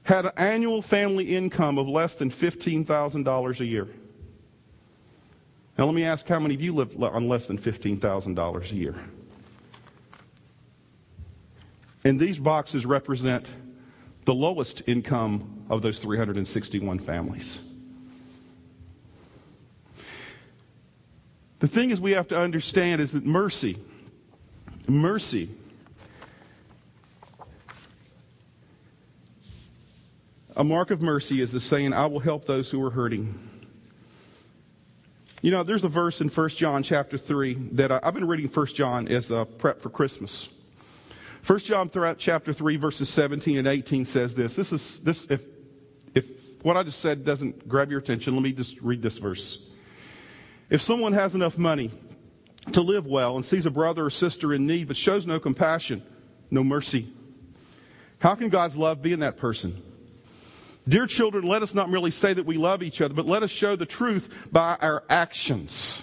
had 0.10 0.26
an 0.26 0.32
annual 0.38 0.82
family 0.82 1.36
income 1.36 1.78
of 1.78 1.88
less 1.88 2.16
than 2.16 2.32
$15,000 2.32 3.60
a 3.60 3.66
year. 3.66 3.88
Now, 5.78 5.86
let 5.86 5.94
me 5.94 6.04
ask 6.04 6.28
how 6.28 6.40
many 6.40 6.56
of 6.56 6.62
you 6.62 6.74
live 6.74 7.02
on 7.02 7.30
less 7.30 7.46
than 7.46 7.60
$15,000 7.60 8.72
a 8.72 8.76
year? 8.76 8.96
And 12.04 12.20
these 12.20 12.40
boxes 12.40 12.88
represent 12.88 13.46
the 14.26 14.34
lowest 14.34 14.82
income 14.88 15.64
of 15.70 15.84
those 15.84 16.00
361 16.00 16.98
families. 17.00 17.60
The 21.60 21.68
thing 21.68 21.92
is, 21.92 22.02
we 22.02 22.14
have 22.14 22.28
to 22.30 22.38
understand 22.38 23.00
is 23.00 23.12
that 23.12 23.28
mercy, 23.28 23.78
mercy 24.88 25.50
A 30.60 30.64
mark 30.64 30.92
of 30.92 31.02
mercy 31.02 31.40
is 31.40 31.54
the 31.54 31.60
saying, 31.62 31.94
I 31.94 32.06
will 32.08 32.20
help 32.20 32.44
those 32.44 32.70
who 32.70 32.84
are 32.84 32.90
hurting. 32.90 33.34
You 35.42 35.52
know, 35.52 35.64
there's 35.64 35.86
a 35.86 35.88
verse 35.88 36.20
in 36.20 36.28
1 36.28 36.50
John 36.50 36.84
chapter 36.84 37.18
3 37.18 37.54
that 37.72 37.94
I, 37.94 38.02
have 38.04 38.14
been 38.14 38.28
reading 38.28 38.50
1 38.50 38.66
John 38.68 39.08
as 39.08 39.32
a 39.32 39.46
prep 39.46 39.82
for 39.82 39.90
Christmas. 39.90 40.50
1 41.48 41.60
John 41.60 41.90
chapter 42.18 42.52
3 42.52 42.76
verses 42.76 43.10
17 43.10 43.58
and 43.58 43.70
18 43.70 44.04
says 44.04 44.36
this. 44.36 44.58
This 44.58 44.74
is 44.74 45.00
this 45.00 45.26
if 45.30 45.46
if 46.14 46.30
what 46.62 46.76
I 46.76 46.84
just 46.84 47.00
said 47.00 47.24
doesn't 47.24 47.70
grab 47.70 47.90
your 47.90 48.02
attention, 48.02 48.34
let 48.34 48.44
me 48.44 48.52
just 48.52 48.82
read 48.82 49.02
this 49.02 49.18
verse. 49.18 49.60
If 50.70 50.82
someone 50.82 51.14
has 51.14 51.36
enough 51.36 51.58
money 51.58 51.90
to 52.74 52.82
live 52.82 53.06
well 53.06 53.38
and 53.38 53.46
sees 53.46 53.66
a 53.66 53.72
brother 53.72 54.08
or 54.08 54.10
sister 54.10 54.54
in 54.54 54.68
need 54.68 54.90
but 54.90 54.98
shows 54.98 55.26
no 55.26 55.40
compassion, 55.40 56.04
no 56.52 56.66
mercy, 56.66 57.08
how 58.18 58.36
can 58.36 58.50
God's 58.50 58.76
love 58.76 59.02
be 59.02 59.14
in 59.14 59.22
that 59.22 59.38
person? 59.38 59.84
Dear 60.90 61.06
children, 61.06 61.46
let 61.46 61.62
us 61.62 61.76
not 61.76 61.92
merely 61.92 62.10
say 62.10 62.34
that 62.34 62.48
we 62.48 62.58
love 62.58 62.82
each 62.82 63.00
other, 63.00 63.14
but 63.14 63.28
let 63.28 63.44
us 63.44 63.52
show 63.52 63.76
the 63.76 63.86
truth 63.86 64.48
by 64.52 64.76
our 64.82 65.04
actions. 65.08 66.02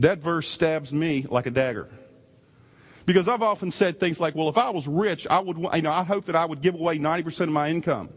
That 0.00 0.18
verse 0.18 0.48
stabs 0.48 0.92
me 0.92 1.24
like 1.30 1.46
a 1.46 1.52
dagger. 1.52 1.88
Because 3.06 3.28
I've 3.28 3.42
often 3.42 3.70
said 3.70 4.00
things 4.00 4.18
like, 4.18 4.34
well, 4.34 4.48
if 4.48 4.58
I 4.58 4.70
was 4.70 4.88
rich, 4.88 5.24
I 5.30 5.38
would, 5.38 5.56
you 5.56 5.82
know, 5.82 5.92
I 5.92 6.02
hope 6.02 6.24
that 6.24 6.34
I 6.34 6.44
would 6.44 6.60
give 6.60 6.74
away 6.74 6.98
90% 6.98 7.42
of 7.42 7.48
my 7.50 7.68
income. 7.68 8.08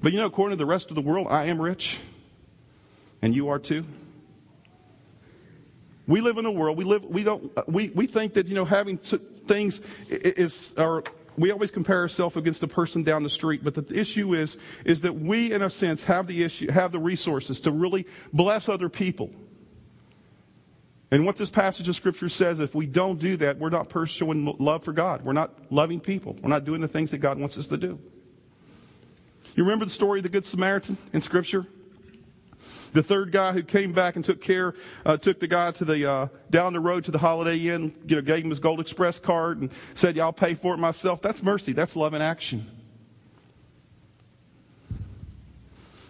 But 0.00 0.12
you 0.12 0.20
know, 0.20 0.26
according 0.26 0.58
to 0.58 0.62
the 0.62 0.66
rest 0.66 0.90
of 0.90 0.94
the 0.94 1.02
world, 1.02 1.26
I 1.28 1.46
am 1.46 1.60
rich. 1.60 1.98
And 3.20 3.34
you 3.34 3.48
are 3.48 3.58
too. 3.58 3.84
We 6.06 6.20
live 6.20 6.38
in 6.38 6.46
a 6.46 6.50
world, 6.52 6.76
we 6.76 6.84
live, 6.84 7.04
we 7.04 7.24
don't, 7.24 7.50
uh, 7.56 7.62
we, 7.66 7.88
we 7.90 8.06
think 8.06 8.34
that, 8.34 8.46
you 8.46 8.54
know, 8.54 8.64
having 8.64 8.98
things 8.98 9.80
is, 10.08 10.74
or 10.76 11.04
we 11.36 11.50
always 11.50 11.70
compare 11.70 11.98
ourselves 11.98 12.36
against 12.36 12.62
a 12.62 12.68
person 12.68 13.02
down 13.02 13.22
the 13.22 13.30
street, 13.30 13.64
but 13.64 13.74
the 13.74 13.98
issue 13.98 14.34
is, 14.34 14.56
is 14.84 15.00
that 15.02 15.14
we, 15.14 15.52
in 15.52 15.62
a 15.62 15.70
sense, 15.70 16.02
have 16.04 16.26
the 16.26 16.42
issue, 16.42 16.70
have 16.70 16.92
the 16.92 16.98
resources 16.98 17.60
to 17.60 17.70
really 17.70 18.06
bless 18.32 18.68
other 18.68 18.88
people. 18.88 19.30
And 21.10 21.26
what 21.26 21.36
this 21.36 21.50
passage 21.50 21.88
of 21.88 21.96
scripture 21.96 22.30
says, 22.30 22.58
if 22.58 22.74
we 22.74 22.86
don't 22.86 23.18
do 23.18 23.36
that, 23.38 23.58
we're 23.58 23.68
not 23.68 23.92
showing 24.08 24.56
love 24.58 24.82
for 24.82 24.92
God. 24.92 25.22
We're 25.22 25.34
not 25.34 25.54
loving 25.70 26.00
people. 26.00 26.36
We're 26.40 26.48
not 26.48 26.64
doing 26.64 26.80
the 26.80 26.88
things 26.88 27.10
that 27.10 27.18
God 27.18 27.38
wants 27.38 27.58
us 27.58 27.66
to 27.66 27.76
do. 27.76 27.98
You 29.54 29.64
remember 29.64 29.84
the 29.84 29.90
story 29.90 30.20
of 30.20 30.22
the 30.22 30.30
Good 30.30 30.46
Samaritan 30.46 30.96
in 31.12 31.20
scripture? 31.20 31.66
The 32.92 33.02
third 33.02 33.32
guy 33.32 33.52
who 33.52 33.62
came 33.62 33.92
back 33.92 34.16
and 34.16 34.24
took 34.24 34.42
care, 34.42 34.74
uh, 35.06 35.16
took 35.16 35.40
the 35.40 35.48
guy 35.48 35.70
to 35.72 35.84
the 35.84 36.10
uh, 36.10 36.28
down 36.50 36.72
the 36.74 36.80
road 36.80 37.04
to 37.04 37.10
the 37.10 37.18
Holiday 37.18 37.58
Inn, 37.68 37.94
you 38.06 38.16
know, 38.16 38.22
gave 38.22 38.44
him 38.44 38.50
his 38.50 38.58
Gold 38.58 38.80
Express 38.80 39.18
card 39.18 39.60
and 39.60 39.70
said, 39.94 40.16
"Yeah, 40.16 40.24
I'll 40.24 40.32
pay 40.32 40.54
for 40.54 40.74
it 40.74 40.78
myself." 40.78 41.22
That's 41.22 41.42
mercy. 41.42 41.72
That's 41.72 41.96
love 41.96 42.12
in 42.12 42.20
action. 42.20 42.66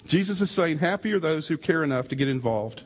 Jesus 0.07 0.41
is 0.41 0.51
saying, 0.51 0.79
"Happy 0.79 1.13
are 1.13 1.21
those 1.21 1.47
who 1.47 1.57
care 1.57 1.85
enough 1.85 2.09
to 2.09 2.17
get 2.17 2.29
involved." 2.29 2.83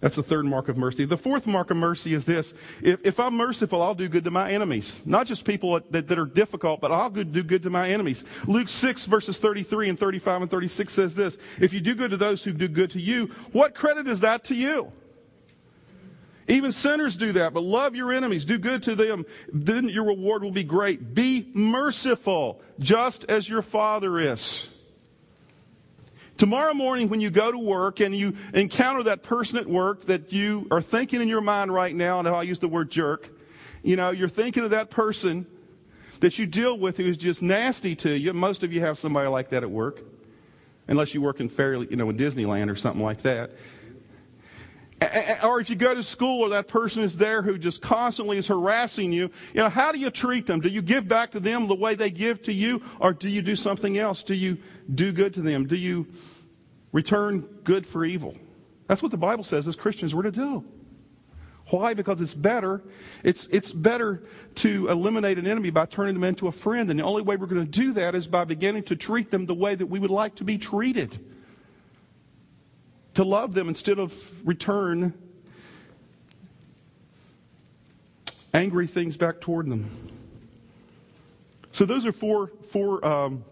That's 0.00 0.16
the 0.16 0.22
third 0.22 0.46
mark 0.46 0.68
of 0.68 0.78
mercy. 0.78 1.04
The 1.04 1.18
fourth 1.18 1.46
mark 1.46 1.70
of 1.70 1.76
mercy 1.76 2.14
is 2.14 2.24
this. 2.24 2.54
If, 2.82 3.04
if 3.04 3.20
I'm 3.20 3.34
merciful, 3.34 3.82
I'll 3.82 3.94
do 3.94 4.08
good 4.08 4.24
to 4.24 4.30
my 4.30 4.50
enemies. 4.50 5.02
Not 5.04 5.26
just 5.26 5.44
people 5.44 5.80
that, 5.90 6.08
that 6.08 6.18
are 6.18 6.24
difficult, 6.24 6.80
but 6.80 6.90
I'll 6.90 7.10
do 7.10 7.42
good 7.42 7.62
to 7.64 7.70
my 7.70 7.88
enemies. 7.88 8.24
Luke 8.46 8.68
6 8.68 9.04
verses 9.04 9.38
33 9.38 9.90
and 9.90 9.98
35 9.98 10.42
and 10.42 10.50
36 10.50 10.92
says 10.92 11.14
this. 11.14 11.36
If 11.60 11.74
you 11.74 11.80
do 11.80 11.94
good 11.94 12.12
to 12.12 12.16
those 12.16 12.42
who 12.42 12.52
do 12.52 12.66
good 12.66 12.90
to 12.92 13.00
you, 13.00 13.26
what 13.52 13.74
credit 13.74 14.06
is 14.06 14.20
that 14.20 14.44
to 14.44 14.54
you? 14.54 14.90
Even 16.48 16.72
sinners 16.72 17.16
do 17.16 17.32
that, 17.32 17.52
but 17.52 17.62
love 17.62 17.94
your 17.94 18.12
enemies, 18.12 18.44
do 18.44 18.58
good 18.58 18.82
to 18.84 18.96
them, 18.96 19.24
then 19.52 19.88
your 19.88 20.04
reward 20.04 20.42
will 20.42 20.50
be 20.50 20.64
great. 20.64 21.14
Be 21.14 21.48
merciful, 21.54 22.60
just 22.80 23.24
as 23.26 23.48
your 23.48 23.62
Father 23.62 24.18
is. 24.18 24.66
Tomorrow 26.40 26.72
morning, 26.72 27.10
when 27.10 27.20
you 27.20 27.28
go 27.28 27.52
to 27.52 27.58
work 27.58 28.00
and 28.00 28.16
you 28.16 28.34
encounter 28.54 29.02
that 29.02 29.22
person 29.22 29.58
at 29.58 29.66
work 29.66 30.06
that 30.06 30.32
you 30.32 30.66
are 30.70 30.80
thinking 30.80 31.20
in 31.20 31.28
your 31.28 31.42
mind 31.42 31.70
right 31.70 31.94
now, 31.94 32.18
and 32.18 32.26
I 32.26 32.44
use 32.44 32.58
the 32.58 32.66
word 32.66 32.90
jerk, 32.90 33.28
you 33.82 33.94
know, 33.94 34.08
you're 34.08 34.26
thinking 34.26 34.64
of 34.64 34.70
that 34.70 34.88
person 34.88 35.44
that 36.20 36.38
you 36.38 36.46
deal 36.46 36.78
with 36.78 36.96
who 36.96 37.04
is 37.04 37.18
just 37.18 37.42
nasty 37.42 37.94
to 37.96 38.16
you. 38.16 38.32
Most 38.32 38.62
of 38.62 38.72
you 38.72 38.80
have 38.80 38.98
somebody 38.98 39.28
like 39.28 39.50
that 39.50 39.62
at 39.62 39.70
work, 39.70 40.00
unless 40.88 41.12
you 41.12 41.20
work 41.20 41.40
in 41.40 41.50
fairly, 41.50 41.88
you 41.90 41.96
know, 41.96 42.08
in 42.08 42.16
Disneyland 42.16 42.70
or 42.70 42.74
something 42.74 43.02
like 43.02 43.20
that. 43.20 43.50
Or 45.42 45.60
if 45.60 45.68
you 45.68 45.76
go 45.76 45.94
to 45.94 46.02
school 46.02 46.40
or 46.40 46.48
that 46.50 46.68
person 46.68 47.02
is 47.02 47.18
there 47.18 47.42
who 47.42 47.58
just 47.58 47.82
constantly 47.82 48.38
is 48.38 48.46
harassing 48.46 49.12
you, 49.12 49.30
you 49.52 49.62
know, 49.62 49.68
how 49.68 49.92
do 49.92 49.98
you 49.98 50.10
treat 50.10 50.46
them? 50.46 50.60
Do 50.60 50.70
you 50.70 50.80
give 50.80 51.06
back 51.06 51.32
to 51.32 51.40
them 51.40 51.68
the 51.68 51.74
way 51.74 51.94
they 51.94 52.10
give 52.10 52.42
to 52.44 52.52
you? 52.52 52.82
Or 52.98 53.12
do 53.12 53.28
you 53.28 53.42
do 53.42 53.56
something 53.56 53.98
else? 53.98 54.22
Do 54.22 54.34
you 54.34 54.56
do 54.94 55.12
good 55.12 55.34
to 55.34 55.42
them? 55.42 55.66
Do 55.66 55.76
you 55.76 56.06
Return 56.92 57.40
good 57.64 57.86
for 57.86 58.04
evil. 58.04 58.36
That's 58.86 59.02
what 59.02 59.10
the 59.10 59.16
Bible 59.16 59.44
says 59.44 59.68
as 59.68 59.76
Christians 59.76 60.14
we're 60.14 60.22
to 60.22 60.32
do. 60.32 60.64
Why? 61.68 61.94
Because 61.94 62.20
it's 62.20 62.34
better. 62.34 62.82
It's, 63.22 63.46
it's 63.52 63.70
better 63.70 64.24
to 64.56 64.88
eliminate 64.88 65.38
an 65.38 65.46
enemy 65.46 65.70
by 65.70 65.86
turning 65.86 66.14
them 66.14 66.24
into 66.24 66.48
a 66.48 66.52
friend. 66.52 66.90
And 66.90 66.98
the 66.98 67.04
only 67.04 67.22
way 67.22 67.36
we're 67.36 67.46
going 67.46 67.64
to 67.64 67.70
do 67.70 67.92
that 67.92 68.16
is 68.16 68.26
by 68.26 68.44
beginning 68.44 68.82
to 68.84 68.96
treat 68.96 69.30
them 69.30 69.46
the 69.46 69.54
way 69.54 69.76
that 69.76 69.86
we 69.86 70.00
would 70.00 70.10
like 70.10 70.34
to 70.36 70.44
be 70.44 70.58
treated. 70.58 71.24
To 73.14 73.24
love 73.24 73.54
them 73.54 73.68
instead 73.68 73.98
of 73.98 74.30
return 74.44 75.14
angry 78.52 78.88
things 78.88 79.16
back 79.16 79.40
toward 79.40 79.70
them. 79.70 80.10
So 81.72 81.84
those 81.84 82.04
are 82.04 82.12
four, 82.12 82.50
four 82.66 83.04
um, 83.06 83.44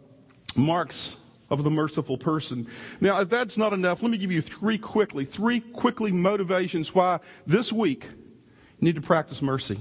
marks 0.57 1.16
of 1.51 1.65
the 1.65 1.71
merciful 1.71 2.19
person. 2.19 2.67
Now, 3.01 3.21
if 3.21 3.29
that's 3.29 3.57
not 3.57 3.73
enough, 3.73 4.03
let 4.03 4.11
me 4.11 4.19
give 4.19 4.31
you 4.33 4.43
three 4.43 4.79
quickly, 4.79 5.25
three 5.25 5.61
quickly 5.61 6.13
motivations 6.13 6.95
why 6.95 7.21
this 7.47 7.73
week 7.73 8.05
you 8.05 8.85
need 8.85 8.97
to 8.97 9.01
practice 9.01 9.41
mercy. 9.41 9.79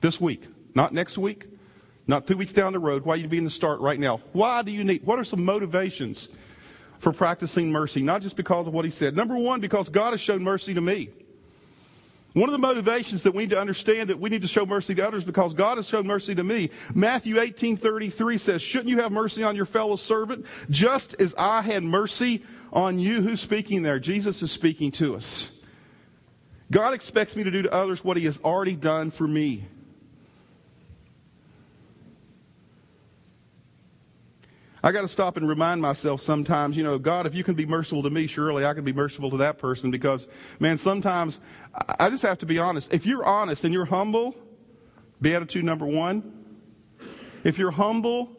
This 0.00 0.20
week, 0.20 0.44
not 0.74 0.92
next 0.92 1.16
week, 1.16 1.46
not 2.06 2.26
two 2.26 2.36
weeks 2.36 2.52
down 2.52 2.72
the 2.72 2.78
road, 2.78 3.04
why 3.04 3.14
you 3.14 3.28
begin 3.28 3.44
to 3.44 3.50
start 3.50 3.80
right 3.80 3.98
now. 3.98 4.20
Why 4.32 4.62
do 4.62 4.72
you 4.72 4.84
need, 4.84 5.04
what 5.04 5.18
are 5.18 5.24
some 5.24 5.44
motivations 5.44 6.28
for 6.98 7.12
practicing 7.12 7.70
mercy? 7.70 8.02
Not 8.02 8.22
just 8.22 8.36
because 8.36 8.66
of 8.66 8.74
what 8.74 8.84
he 8.84 8.90
said. 8.90 9.16
Number 9.16 9.36
one, 9.36 9.60
because 9.60 9.88
God 9.88 10.10
has 10.10 10.20
shown 10.20 10.42
mercy 10.42 10.74
to 10.74 10.80
me. 10.80 11.10
One 12.34 12.48
of 12.48 12.52
the 12.52 12.58
motivations 12.58 13.22
that 13.24 13.34
we 13.34 13.42
need 13.42 13.50
to 13.50 13.58
understand 13.58 14.08
that 14.08 14.18
we 14.18 14.30
need 14.30 14.42
to 14.42 14.48
show 14.48 14.64
mercy 14.64 14.94
to 14.94 15.06
others 15.06 15.22
because 15.22 15.52
God 15.52 15.76
has 15.76 15.86
shown 15.86 16.06
mercy 16.06 16.34
to 16.34 16.42
me. 16.42 16.70
Matthew 16.94 17.38
18:33 17.38 18.38
says, 18.38 18.62
"Shouldn't 18.62 18.88
you 18.88 19.00
have 19.00 19.12
mercy 19.12 19.42
on 19.42 19.54
your 19.54 19.66
fellow 19.66 19.96
servant 19.96 20.46
just 20.70 21.14
as 21.18 21.34
I 21.36 21.60
had 21.60 21.84
mercy 21.84 22.42
on 22.72 22.98
you?" 22.98 23.20
Who's 23.20 23.40
speaking 23.40 23.82
there? 23.82 23.98
Jesus 23.98 24.42
is 24.42 24.50
speaking 24.50 24.90
to 24.92 25.14
us. 25.14 25.50
God 26.70 26.94
expects 26.94 27.36
me 27.36 27.44
to 27.44 27.50
do 27.50 27.62
to 27.62 27.72
others 27.72 28.02
what 28.02 28.16
he 28.16 28.24
has 28.24 28.40
already 28.42 28.76
done 28.76 29.10
for 29.10 29.28
me. 29.28 29.66
I 34.84 34.90
got 34.90 35.02
to 35.02 35.08
stop 35.08 35.36
and 35.36 35.48
remind 35.48 35.80
myself 35.80 36.20
sometimes, 36.20 36.76
you 36.76 36.82
know, 36.82 36.98
God, 36.98 37.26
if 37.26 37.34
you 37.34 37.44
can 37.44 37.54
be 37.54 37.66
merciful 37.66 38.02
to 38.02 38.10
me, 38.10 38.26
surely 38.26 38.66
I 38.66 38.74
can 38.74 38.82
be 38.82 38.92
merciful 38.92 39.30
to 39.30 39.36
that 39.36 39.58
person 39.58 39.92
because, 39.92 40.26
man, 40.58 40.76
sometimes 40.76 41.38
I 42.00 42.10
just 42.10 42.24
have 42.24 42.38
to 42.38 42.46
be 42.46 42.58
honest. 42.58 42.92
If 42.92 43.06
you're 43.06 43.24
honest 43.24 43.62
and 43.62 43.72
you're 43.72 43.84
humble, 43.84 44.34
beatitude 45.20 45.64
number 45.64 45.86
one, 45.86 46.32
if 47.44 47.58
you're 47.58 47.70
humble, 47.70 48.32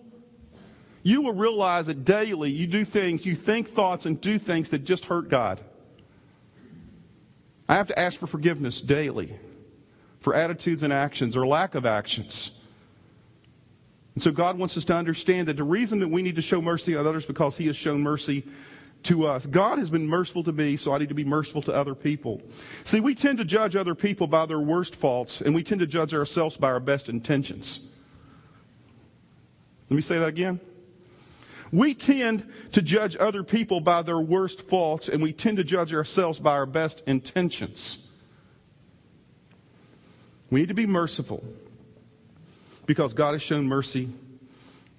you 1.02 1.22
will 1.22 1.34
realize 1.34 1.86
that 1.86 2.04
daily 2.04 2.52
you 2.52 2.68
do 2.68 2.84
things, 2.84 3.26
you 3.26 3.36
think 3.36 3.70
thoughts 3.70 4.06
and 4.06 4.20
do 4.20 4.38
things 4.38 4.70
that 4.70 4.84
just 4.84 5.06
hurt 5.06 5.30
God. 5.30 5.62
I 7.70 7.76
have 7.76 7.88
to 7.88 7.98
ask 7.98 8.20
for 8.20 8.28
forgiveness 8.28 8.82
daily 8.82 9.34
for 10.20 10.36
attitudes 10.36 10.84
and 10.84 10.92
actions 10.92 11.38
or 11.38 11.48
lack 11.48 11.76
of 11.76 11.86
actions 11.86 12.52
and 14.16 14.24
so 14.24 14.32
God 14.32 14.60
wants 14.60 14.78
us 14.78 14.86
to 14.86 14.94
understand 14.94 15.48
that 15.48 15.58
the 15.58 15.64
reason 15.64 16.00
that 16.00 16.08
we 16.08 16.22
need 16.22 16.36
to 16.36 16.42
show 16.42 16.62
mercy 16.62 16.96
on 16.96 17.08
others 17.08 17.26
because 17.26 17.58
He 17.58 17.68
has 17.68 17.76
shown 17.76 18.02
mercy 18.02 18.44
to 19.04 19.26
us. 19.26 19.46
God 19.46 19.80
has 19.80 19.90
been 19.90 20.08
merciful 20.08 20.44
to 20.44 20.52
me, 20.52 20.78
so 20.78 20.94
I 20.94 20.98
need 20.98 21.10
to 21.10 21.16
be 21.16 21.26
merciful 21.26 21.62
to 21.64 21.74
other 21.74 21.96
people. 21.96 22.42
See, 22.84 23.00
we 23.00 23.16
tend 23.16 23.38
to 23.40 23.46
judge 23.46 23.76
other 23.76 23.96
people 23.96 24.28
by 24.28 24.46
their 24.46 24.60
worst 24.60 24.96
faults, 24.96 25.42
and 25.42 25.54
we 25.54 25.64
tend 25.64 25.82
to 25.82 25.88
judge 25.88 26.14
ourselves 26.14 26.56
by 26.56 26.68
our 26.68 26.80
best 26.80 27.10
intentions. 27.10 27.82
Let 29.90 29.96
me 29.96 30.02
say 30.02 30.20
that 30.20 30.30
again. 30.30 30.60
We 31.72 31.96
tend 31.96 32.50
to 32.74 32.82
judge 32.82 33.18
other 33.20 33.44
people 33.44 33.82
by 33.82 34.04
their 34.04 34.20
worst 34.20 34.62
faults, 34.70 35.10
and 35.10 35.22
we 35.22 35.34
tend 35.34 35.58
to 35.58 35.64
judge 35.64 35.94
ourselves 35.94 36.40
by 36.40 36.52
our 36.52 36.68
best 36.68 37.02
intentions. 37.08 37.98
We 40.50 40.60
need 40.60 40.70
to 40.70 40.76
be 40.76 40.86
merciful 40.86 41.44
because 42.86 43.14
God 43.14 43.34
has 43.34 43.42
shown 43.42 43.68
mercy 43.68 44.10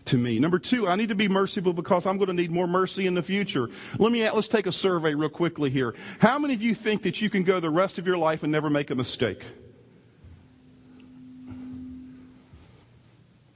to 0.06 0.18
me. 0.18 0.38
Number 0.38 0.58
two, 0.58 0.86
I 0.86 0.96
need 0.96 1.08
to 1.08 1.14
be 1.14 1.28
merciful 1.28 1.72
because 1.72 2.06
I'm 2.06 2.18
going 2.18 2.28
to 2.28 2.34
need 2.34 2.50
more 2.50 2.66
mercy 2.66 3.06
in 3.06 3.14
the 3.14 3.22
future. 3.22 3.68
Let 3.98 4.12
me 4.12 4.28
let's 4.30 4.48
take 4.48 4.66
a 4.66 4.72
survey 4.72 5.14
real 5.14 5.28
quickly 5.28 5.70
here. 5.70 5.94
How 6.18 6.38
many 6.38 6.54
of 6.54 6.62
you 6.62 6.74
think 6.74 7.02
that 7.02 7.20
you 7.20 7.30
can 7.30 7.42
go 7.42 7.60
the 7.60 7.70
rest 7.70 7.98
of 7.98 8.06
your 8.06 8.18
life 8.18 8.42
and 8.42 8.52
never 8.52 8.68
make 8.68 8.90
a 8.90 8.94
mistake? 8.94 9.44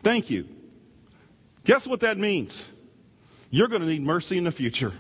Thank 0.02 0.30
you. 0.30 0.48
Guess 1.64 1.86
what 1.86 2.00
that 2.00 2.16
means? 2.16 2.66
You're 3.50 3.68
going 3.68 3.82
to 3.82 3.88
need 3.88 4.02
mercy 4.02 4.38
in 4.38 4.44
the 4.44 4.50
future. 4.50 4.92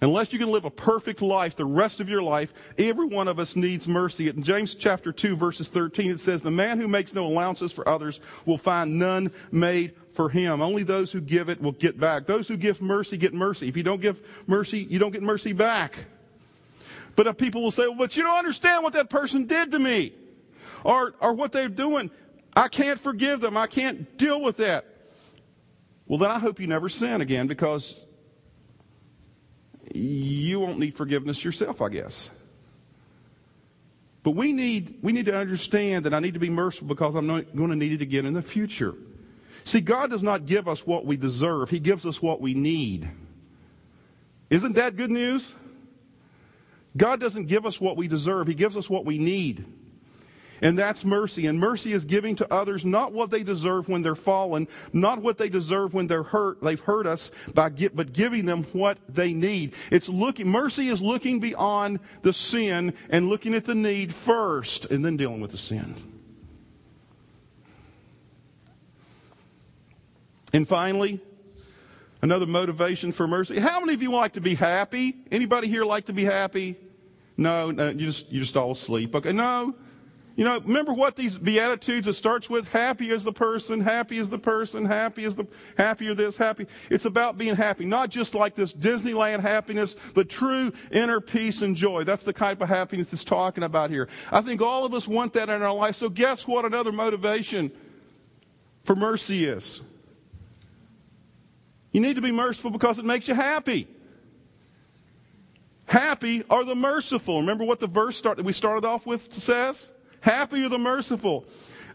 Unless 0.00 0.32
you 0.32 0.38
can 0.38 0.50
live 0.50 0.64
a 0.64 0.70
perfect 0.70 1.22
life 1.22 1.56
the 1.56 1.64
rest 1.64 1.98
of 1.98 2.08
your 2.08 2.22
life, 2.22 2.54
every 2.78 3.06
one 3.06 3.26
of 3.26 3.40
us 3.40 3.56
needs 3.56 3.88
mercy. 3.88 4.28
In 4.28 4.42
James 4.44 4.76
chapter 4.76 5.12
2 5.12 5.34
verses 5.34 5.68
13 5.68 6.12
it 6.12 6.20
says, 6.20 6.40
the 6.40 6.52
man 6.52 6.78
who 6.78 6.86
makes 6.86 7.14
no 7.14 7.26
allowances 7.26 7.72
for 7.72 7.88
others 7.88 8.20
will 8.46 8.58
find 8.58 8.98
none 8.98 9.32
made 9.50 9.94
for 10.12 10.28
him. 10.28 10.60
Only 10.60 10.84
those 10.84 11.10
who 11.10 11.20
give 11.20 11.48
it 11.48 11.60
will 11.60 11.72
get 11.72 11.98
back. 11.98 12.26
Those 12.26 12.46
who 12.46 12.56
give 12.56 12.80
mercy 12.80 13.16
get 13.16 13.34
mercy. 13.34 13.66
If 13.66 13.76
you 13.76 13.82
don't 13.82 14.00
give 14.00 14.20
mercy, 14.46 14.86
you 14.88 15.00
don't 15.00 15.12
get 15.12 15.22
mercy 15.22 15.52
back. 15.52 16.06
But 17.16 17.36
people 17.36 17.62
will 17.62 17.72
say, 17.72 17.88
well, 17.88 17.96
but 17.98 18.16
you 18.16 18.22
don't 18.22 18.38
understand 18.38 18.84
what 18.84 18.92
that 18.92 19.10
person 19.10 19.46
did 19.46 19.72
to 19.72 19.78
me. 19.80 20.12
Or, 20.84 21.14
or 21.20 21.32
what 21.32 21.50
they're 21.50 21.68
doing. 21.68 22.12
I 22.54 22.68
can't 22.68 22.98
forgive 23.00 23.40
them. 23.40 23.56
I 23.56 23.66
can't 23.66 24.16
deal 24.16 24.40
with 24.40 24.58
that. 24.58 24.86
Well, 26.06 26.18
then 26.18 26.30
I 26.30 26.38
hope 26.38 26.60
you 26.60 26.68
never 26.68 26.88
sin 26.88 27.20
again 27.20 27.48
because 27.48 27.96
you 29.94 30.60
won't 30.60 30.78
need 30.78 30.94
forgiveness 30.94 31.44
yourself, 31.44 31.80
I 31.80 31.88
guess. 31.88 32.30
But 34.22 34.32
we 34.32 34.52
need, 34.52 34.98
we 35.02 35.12
need 35.12 35.26
to 35.26 35.36
understand 35.36 36.04
that 36.04 36.12
I 36.12 36.20
need 36.20 36.34
to 36.34 36.40
be 36.40 36.50
merciful 36.50 36.88
because 36.88 37.14
I'm 37.14 37.26
not 37.26 37.56
going 37.56 37.70
to 37.70 37.76
need 37.76 37.92
it 37.92 38.02
again 38.02 38.26
in 38.26 38.34
the 38.34 38.42
future. 38.42 38.94
See, 39.64 39.80
God 39.80 40.10
does 40.10 40.22
not 40.22 40.46
give 40.46 40.68
us 40.68 40.86
what 40.86 41.06
we 41.06 41.16
deserve, 41.16 41.70
He 41.70 41.78
gives 41.78 42.04
us 42.04 42.20
what 42.20 42.40
we 42.40 42.54
need. 42.54 43.10
Isn't 44.50 44.74
that 44.74 44.96
good 44.96 45.10
news? 45.10 45.54
God 46.96 47.20
doesn't 47.20 47.46
give 47.46 47.66
us 47.66 47.80
what 47.80 47.96
we 47.96 48.08
deserve, 48.08 48.48
He 48.48 48.54
gives 48.54 48.76
us 48.76 48.90
what 48.90 49.04
we 49.04 49.18
need. 49.18 49.64
And 50.60 50.78
that's 50.78 51.04
mercy. 51.04 51.46
And 51.46 51.58
mercy 51.58 51.92
is 51.92 52.04
giving 52.04 52.36
to 52.36 52.52
others 52.52 52.84
not 52.84 53.12
what 53.12 53.30
they 53.30 53.42
deserve 53.42 53.88
when 53.88 54.02
they're 54.02 54.14
fallen, 54.14 54.68
not 54.92 55.22
what 55.22 55.38
they 55.38 55.48
deserve 55.48 55.94
when 55.94 56.06
they're 56.06 56.22
hurt, 56.22 56.60
they've 56.62 56.80
hurt 56.80 57.06
us, 57.06 57.30
by 57.54 57.70
get, 57.70 57.94
but 57.94 58.12
giving 58.12 58.44
them 58.44 58.64
what 58.72 58.98
they 59.08 59.32
need. 59.32 59.74
It's 59.90 60.08
looking, 60.08 60.48
mercy 60.48 60.88
is 60.88 61.00
looking 61.00 61.40
beyond 61.40 62.00
the 62.22 62.32
sin 62.32 62.94
and 63.10 63.28
looking 63.28 63.54
at 63.54 63.64
the 63.64 63.74
need 63.74 64.14
first 64.14 64.86
and 64.86 65.04
then 65.04 65.16
dealing 65.16 65.40
with 65.40 65.52
the 65.52 65.58
sin. 65.58 65.94
And 70.52 70.66
finally, 70.66 71.20
Another 72.20 72.46
motivation 72.46 73.12
for 73.12 73.28
mercy. 73.28 73.60
How 73.60 73.78
many 73.78 73.94
of 73.94 74.02
you 74.02 74.10
like 74.10 74.32
to 74.32 74.40
be 74.40 74.54
happy? 74.54 75.16
Anybody 75.30 75.68
here 75.68 75.84
like 75.84 76.06
to 76.06 76.12
be 76.12 76.24
happy? 76.24 76.76
No, 77.36 77.70
no, 77.70 77.90
you 77.90 78.06
just 78.06 78.28
you 78.32 78.40
just 78.40 78.56
all 78.56 78.72
asleep. 78.72 79.14
Okay, 79.14 79.30
no. 79.32 79.74
You 80.38 80.44
know, 80.44 80.60
remember 80.60 80.92
what 80.92 81.16
these 81.16 81.36
beatitudes 81.36 82.06
it 82.06 82.12
starts 82.12 82.48
with? 82.48 82.70
Happy 82.70 83.10
is 83.10 83.24
the 83.24 83.32
person, 83.32 83.80
happy 83.80 84.18
is 84.18 84.28
the 84.28 84.38
person, 84.38 84.84
happy 84.84 85.24
is 85.24 85.34
the 85.34 85.48
happier 85.76 86.14
this, 86.14 86.36
happy. 86.36 86.68
It's 86.90 87.06
about 87.06 87.36
being 87.36 87.56
happy, 87.56 87.84
not 87.84 88.08
just 88.08 88.36
like 88.36 88.54
this 88.54 88.72
Disneyland 88.72 89.40
happiness, 89.40 89.96
but 90.14 90.28
true 90.28 90.72
inner 90.92 91.20
peace 91.20 91.62
and 91.62 91.74
joy. 91.74 92.04
That's 92.04 92.22
the 92.22 92.32
type 92.32 92.60
of 92.60 92.68
happiness 92.68 93.12
it's 93.12 93.24
talking 93.24 93.64
about 93.64 93.90
here. 93.90 94.06
I 94.30 94.40
think 94.40 94.62
all 94.62 94.84
of 94.84 94.94
us 94.94 95.08
want 95.08 95.32
that 95.32 95.48
in 95.48 95.60
our 95.60 95.74
life. 95.74 95.96
So 95.96 96.08
guess 96.08 96.46
what 96.46 96.64
another 96.64 96.92
motivation 96.92 97.72
for 98.84 98.94
mercy 98.94 99.44
is? 99.44 99.80
You 101.90 102.00
need 102.00 102.14
to 102.14 102.22
be 102.22 102.30
merciful 102.30 102.70
because 102.70 103.00
it 103.00 103.04
makes 103.04 103.26
you 103.26 103.34
happy. 103.34 103.88
Happy 105.86 106.44
are 106.48 106.62
the 106.62 106.76
merciful. 106.76 107.40
Remember 107.40 107.64
what 107.64 107.80
the 107.80 107.88
verse 107.88 108.16
start, 108.16 108.36
that 108.36 108.44
we 108.44 108.52
started 108.52 108.86
off 108.86 109.04
with 109.04 109.34
says? 109.34 109.90
Happy 110.20 110.62
are 110.64 110.68
the 110.68 110.78
merciful. 110.78 111.46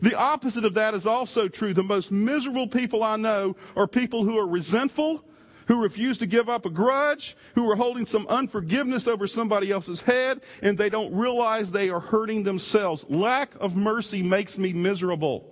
The 0.02 0.16
opposite 0.16 0.66
of 0.66 0.74
that 0.74 0.94
is 0.94 1.08
also 1.08 1.48
true. 1.48 1.74
The 1.74 1.84
most 1.84 2.12
miserable 2.12 2.68
people 2.68 3.04
I 3.04 3.16
know 3.16 3.56
are 3.76 3.88
people 3.88 4.26
who 4.26 4.38
are 4.38 4.48
resentful, 4.48 5.24
who 5.68 5.82
refuse 5.82 6.18
to 6.18 6.26
give 6.26 6.50
up 6.50 6.66
a 6.66 6.70
grudge, 6.70 7.38
who 7.56 7.70
are 7.72 7.76
holding 7.76 8.06
some 8.06 8.28
unforgiveness 8.28 9.08
over 9.08 9.28
somebody 9.28 9.72
else's 9.72 10.02
head, 10.02 10.42
and 10.62 10.78
they 10.78 10.90
don't 10.90 11.14
realize 11.14 11.72
they 11.72 11.90
are 11.90 12.02
hurting 12.02 12.44
themselves. 12.44 13.06
Lack 13.08 13.54
of 13.62 13.78
mercy 13.78 14.22
makes 14.22 14.58
me 14.58 14.74
miserable. 14.74 15.50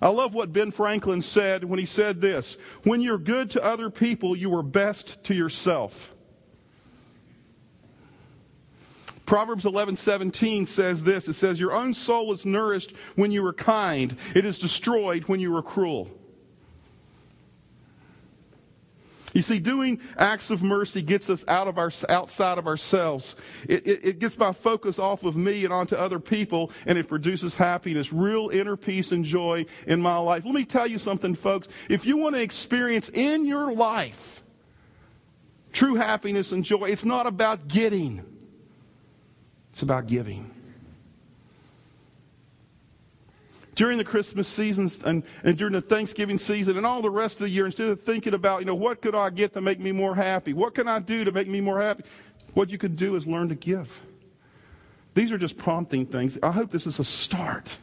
I 0.00 0.08
love 0.08 0.34
what 0.34 0.52
Ben 0.52 0.70
Franklin 0.70 1.22
said 1.22 1.64
when 1.64 1.78
he 1.78 1.86
said 1.86 2.20
this 2.20 2.56
When 2.84 3.02
you're 3.02 3.18
good 3.18 3.50
to 3.52 3.64
other 3.64 3.90
people, 3.90 4.36
you 4.36 4.54
are 4.54 4.62
best 4.62 5.22
to 5.24 5.34
yourself. 5.34 6.14
Proverbs 9.26 9.64
11:17 9.64 10.66
says 10.66 11.02
this. 11.02 11.28
It 11.28 11.34
says, 11.34 11.60
"Your 11.60 11.72
own 11.72 11.92
soul 11.94 12.32
is 12.32 12.46
nourished 12.46 12.94
when 13.16 13.32
you 13.32 13.44
are 13.44 13.52
kind; 13.52 14.16
it 14.34 14.44
is 14.44 14.58
destroyed 14.58 15.24
when 15.24 15.40
you 15.40 15.54
are 15.56 15.62
cruel." 15.62 16.10
You 19.34 19.42
see, 19.42 19.58
doing 19.58 20.00
acts 20.16 20.50
of 20.50 20.62
mercy 20.62 21.02
gets 21.02 21.28
us 21.28 21.44
out 21.46 21.68
of 21.68 21.76
our, 21.76 21.90
outside 22.08 22.56
of 22.56 22.66
ourselves. 22.66 23.36
It, 23.68 23.86
it, 23.86 24.00
it, 24.02 24.18
gets 24.18 24.38
my 24.38 24.50
focus 24.50 24.98
off 24.98 25.24
of 25.24 25.36
me 25.36 25.64
and 25.64 25.74
onto 25.74 25.94
other 25.94 26.18
people, 26.18 26.70
and 26.86 26.96
it 26.96 27.06
produces 27.06 27.54
happiness, 27.54 28.14
real 28.14 28.48
inner 28.48 28.78
peace 28.78 29.12
and 29.12 29.22
joy 29.22 29.66
in 29.86 30.00
my 30.00 30.16
life. 30.16 30.46
Let 30.46 30.54
me 30.54 30.64
tell 30.64 30.86
you 30.86 30.98
something, 30.98 31.34
folks. 31.34 31.68
If 31.90 32.06
you 32.06 32.16
want 32.16 32.34
to 32.36 32.40
experience 32.40 33.10
in 33.12 33.44
your 33.44 33.74
life 33.74 34.42
true 35.74 35.96
happiness 35.96 36.52
and 36.52 36.64
joy, 36.64 36.86
it's 36.86 37.04
not 37.04 37.26
about 37.26 37.68
getting. 37.68 38.35
It's 39.76 39.82
about 39.82 40.06
giving. 40.06 40.50
During 43.74 43.98
the 43.98 44.04
Christmas 44.04 44.48
season 44.48 44.90
and, 45.04 45.22
and 45.44 45.58
during 45.58 45.74
the 45.74 45.82
Thanksgiving 45.82 46.38
season 46.38 46.78
and 46.78 46.86
all 46.86 47.02
the 47.02 47.10
rest 47.10 47.34
of 47.34 47.40
the 47.40 47.50
year, 47.50 47.66
instead 47.66 47.90
of 47.90 48.00
thinking 48.00 48.32
about, 48.32 48.60
you 48.60 48.64
know, 48.64 48.74
what 48.74 49.02
could 49.02 49.14
I 49.14 49.28
get 49.28 49.52
to 49.52 49.60
make 49.60 49.78
me 49.78 49.92
more 49.92 50.14
happy? 50.14 50.54
What 50.54 50.74
can 50.74 50.88
I 50.88 50.98
do 50.98 51.24
to 51.24 51.30
make 51.30 51.46
me 51.46 51.60
more 51.60 51.78
happy? 51.78 52.04
What 52.54 52.70
you 52.70 52.78
can 52.78 52.96
do 52.96 53.16
is 53.16 53.26
learn 53.26 53.50
to 53.50 53.54
give. 53.54 54.02
These 55.12 55.30
are 55.30 55.36
just 55.36 55.58
prompting 55.58 56.06
things. 56.06 56.38
I 56.42 56.52
hope 56.52 56.70
this 56.70 56.86
is 56.86 56.98
a 56.98 57.04
start. 57.04 57.76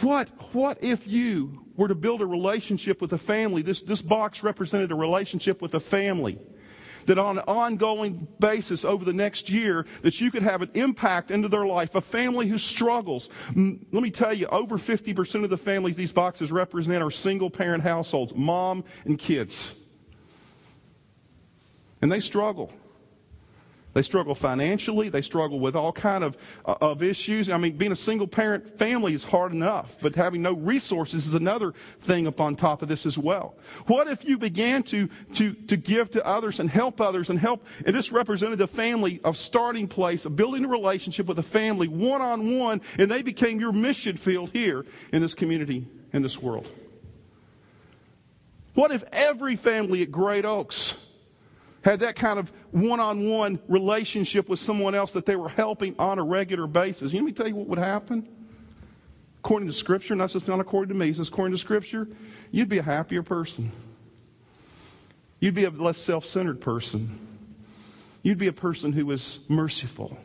What, 0.00 0.30
what 0.54 0.82
if 0.82 1.06
you 1.06 1.66
were 1.76 1.88
to 1.88 1.94
build 1.94 2.22
a 2.22 2.26
relationship 2.26 3.02
with 3.02 3.12
a 3.12 3.18
family? 3.18 3.60
This, 3.60 3.82
this 3.82 4.00
box 4.00 4.42
represented 4.42 4.92
a 4.92 4.94
relationship 4.94 5.60
with 5.60 5.74
a 5.74 5.80
family 5.80 6.38
that 7.10 7.18
on 7.18 7.38
an 7.38 7.44
ongoing 7.48 8.28
basis 8.38 8.84
over 8.84 9.04
the 9.04 9.12
next 9.12 9.50
year 9.50 9.84
that 10.02 10.20
you 10.20 10.30
could 10.30 10.44
have 10.44 10.62
an 10.62 10.70
impact 10.74 11.32
into 11.32 11.48
their 11.48 11.66
life. 11.66 11.96
A 11.96 12.00
family 12.00 12.46
who 12.46 12.56
struggles. 12.56 13.30
Let 13.48 14.02
me 14.02 14.12
tell 14.12 14.32
you 14.32 14.46
over 14.46 14.78
50% 14.78 15.42
of 15.42 15.50
the 15.50 15.56
families 15.56 15.96
these 15.96 16.12
boxes 16.12 16.52
represent 16.52 17.02
are 17.02 17.10
single 17.10 17.50
parent 17.50 17.82
households 17.82 18.32
mom 18.36 18.84
and 19.04 19.18
kids. 19.18 19.72
And 22.00 22.12
they 22.12 22.20
struggle 22.20 22.72
they 24.00 24.04
struggle 24.04 24.34
financially. 24.34 25.10
They 25.10 25.20
struggle 25.20 25.60
with 25.60 25.76
all 25.76 25.92
kind 25.92 26.24
of, 26.24 26.38
uh, 26.64 26.74
of 26.80 27.02
issues. 27.02 27.50
I 27.50 27.58
mean, 27.58 27.76
being 27.76 27.92
a 27.92 27.96
single 27.96 28.26
parent 28.26 28.78
family 28.78 29.12
is 29.12 29.24
hard 29.24 29.52
enough, 29.52 29.98
but 30.00 30.14
having 30.14 30.40
no 30.40 30.54
resources 30.54 31.26
is 31.26 31.34
another 31.34 31.74
thing 31.98 32.26
upon 32.26 32.56
top 32.56 32.80
of 32.80 32.88
this 32.88 33.04
as 33.04 33.18
well. 33.18 33.56
What 33.88 34.08
if 34.08 34.24
you 34.24 34.38
began 34.38 34.84
to, 34.84 35.10
to, 35.34 35.52
to 35.52 35.76
give 35.76 36.10
to 36.12 36.26
others 36.26 36.60
and 36.60 36.70
help 36.70 36.98
others 36.98 37.28
and 37.28 37.38
help, 37.38 37.66
and 37.84 37.94
this 37.94 38.10
represented 38.10 38.56
the 38.56 38.66
family 38.66 39.20
of 39.22 39.36
starting 39.36 39.86
place, 39.86 40.24
of 40.24 40.34
building 40.34 40.64
a 40.64 40.68
relationship 40.68 41.26
with 41.26 41.38
a 41.38 41.42
family 41.42 41.86
one 41.86 42.22
on 42.22 42.58
one, 42.58 42.80
and 42.98 43.10
they 43.10 43.20
became 43.20 43.60
your 43.60 43.72
mission 43.72 44.16
field 44.16 44.48
here 44.54 44.86
in 45.12 45.20
this 45.20 45.34
community, 45.34 45.86
in 46.14 46.22
this 46.22 46.40
world? 46.40 46.66
What 48.72 48.92
if 48.92 49.04
every 49.12 49.56
family 49.56 50.00
at 50.00 50.10
Great 50.10 50.46
Oaks 50.46 50.96
had 51.82 52.00
that 52.00 52.16
kind 52.16 52.38
of 52.38 52.52
one 52.72 53.00
on 53.00 53.28
one 53.28 53.58
relationship 53.68 54.48
with 54.48 54.58
someone 54.58 54.94
else 54.94 55.12
that 55.12 55.24
they 55.24 55.36
were 55.36 55.48
helping 55.48 55.94
on 55.98 56.18
a 56.18 56.22
regular 56.22 56.66
basis. 56.66 57.12
You 57.12 57.20
let 57.20 57.26
me 57.26 57.32
tell 57.32 57.48
you 57.48 57.54
what 57.54 57.68
would 57.68 57.78
happen? 57.78 58.28
According 59.38 59.68
to 59.68 59.74
Scripture, 59.74 60.14
not 60.14 60.30
just 60.30 60.46
not 60.46 60.60
according 60.60 60.90
to 60.90 60.94
me, 60.94 61.08
it's 61.08 61.18
according 61.18 61.52
to 61.52 61.58
Scripture, 61.58 62.06
you'd 62.50 62.68
be 62.68 62.78
a 62.78 62.82
happier 62.82 63.22
person. 63.22 63.72
You'd 65.38 65.54
be 65.54 65.64
a 65.64 65.70
less 65.70 65.96
self 65.96 66.26
centered 66.26 66.60
person. 66.60 67.18
You'd 68.22 68.36
be 68.36 68.48
a 68.48 68.52
person 68.52 68.92
who 68.92 69.06
was 69.06 69.38
merciful. 69.48 70.18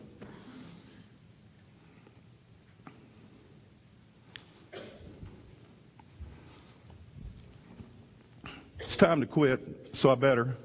It's 8.80 8.98
time 8.98 9.22
to 9.22 9.28
quit, 9.28 9.62
so 9.94 10.10
I 10.10 10.16
better 10.16 10.58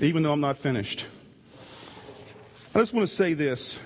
even 0.00 0.22
though 0.22 0.32
I'm 0.32 0.40
not 0.40 0.58
finished. 0.58 1.06
I 2.74 2.78
just 2.78 2.92
want 2.92 3.08
to 3.08 3.14
say 3.14 3.34
this. 3.34 3.80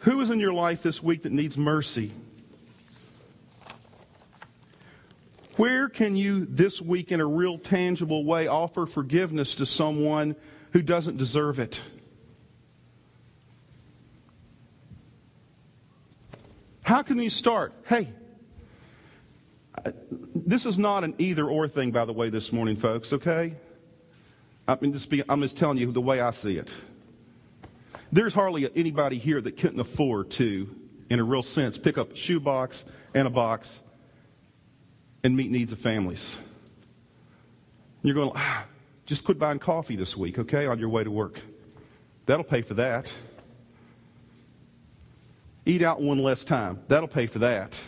Who 0.00 0.20
is 0.20 0.30
in 0.30 0.40
your 0.40 0.52
life 0.52 0.82
this 0.82 1.02
week 1.02 1.22
that 1.22 1.32
needs 1.32 1.56
mercy? 1.56 2.12
Where 5.56 5.88
can 5.88 6.16
you 6.16 6.46
this 6.46 6.80
week, 6.80 7.12
in 7.12 7.20
a 7.20 7.26
real 7.26 7.58
tangible 7.58 8.24
way, 8.24 8.46
offer 8.46 8.86
forgiveness 8.86 9.56
to 9.56 9.66
someone 9.66 10.34
who 10.72 10.82
doesn't 10.82 11.16
deserve 11.16 11.58
it? 11.58 11.80
How 16.82 17.02
can 17.02 17.18
you 17.18 17.28
start? 17.28 17.74
Hey, 17.86 18.08
this 20.46 20.66
is 20.66 20.78
not 20.78 21.04
an 21.04 21.14
either 21.18 21.46
or 21.46 21.68
thing, 21.68 21.90
by 21.90 22.04
the 22.04 22.12
way, 22.12 22.30
this 22.30 22.52
morning, 22.52 22.76
folks, 22.76 23.12
okay? 23.12 23.54
I 24.66 24.76
mean, 24.80 24.92
just 24.92 25.08
be, 25.08 25.22
I'm 25.28 25.40
just 25.40 25.56
telling 25.56 25.78
you 25.78 25.90
the 25.92 26.00
way 26.00 26.20
I 26.20 26.30
see 26.30 26.58
it. 26.58 26.72
There's 28.12 28.34
hardly 28.34 28.70
anybody 28.74 29.18
here 29.18 29.40
that 29.40 29.56
couldn't 29.56 29.80
afford 29.80 30.30
to, 30.32 30.74
in 31.10 31.20
a 31.20 31.24
real 31.24 31.42
sense, 31.42 31.78
pick 31.78 31.98
up 31.98 32.12
a 32.12 32.16
shoebox 32.16 32.84
and 33.14 33.26
a 33.26 33.30
box 33.30 33.80
and 35.24 35.36
meet 35.36 35.50
needs 35.50 35.72
of 35.72 35.78
families. 35.78 36.38
you're 38.02 38.14
going, 38.14 38.32
ah, 38.34 38.66
just 39.06 39.24
quit 39.24 39.38
buying 39.38 39.58
coffee 39.58 39.96
this 39.96 40.16
week, 40.16 40.38
okay, 40.38 40.66
on 40.66 40.78
your 40.78 40.88
way 40.88 41.04
to 41.04 41.10
work. 41.10 41.40
That'll 42.26 42.44
pay 42.44 42.62
for 42.62 42.74
that. 42.74 43.12
Eat 45.64 45.82
out 45.82 46.00
one 46.00 46.18
less 46.18 46.44
time. 46.44 46.80
That'll 46.88 47.08
pay 47.08 47.26
for 47.26 47.40
that. 47.40 47.78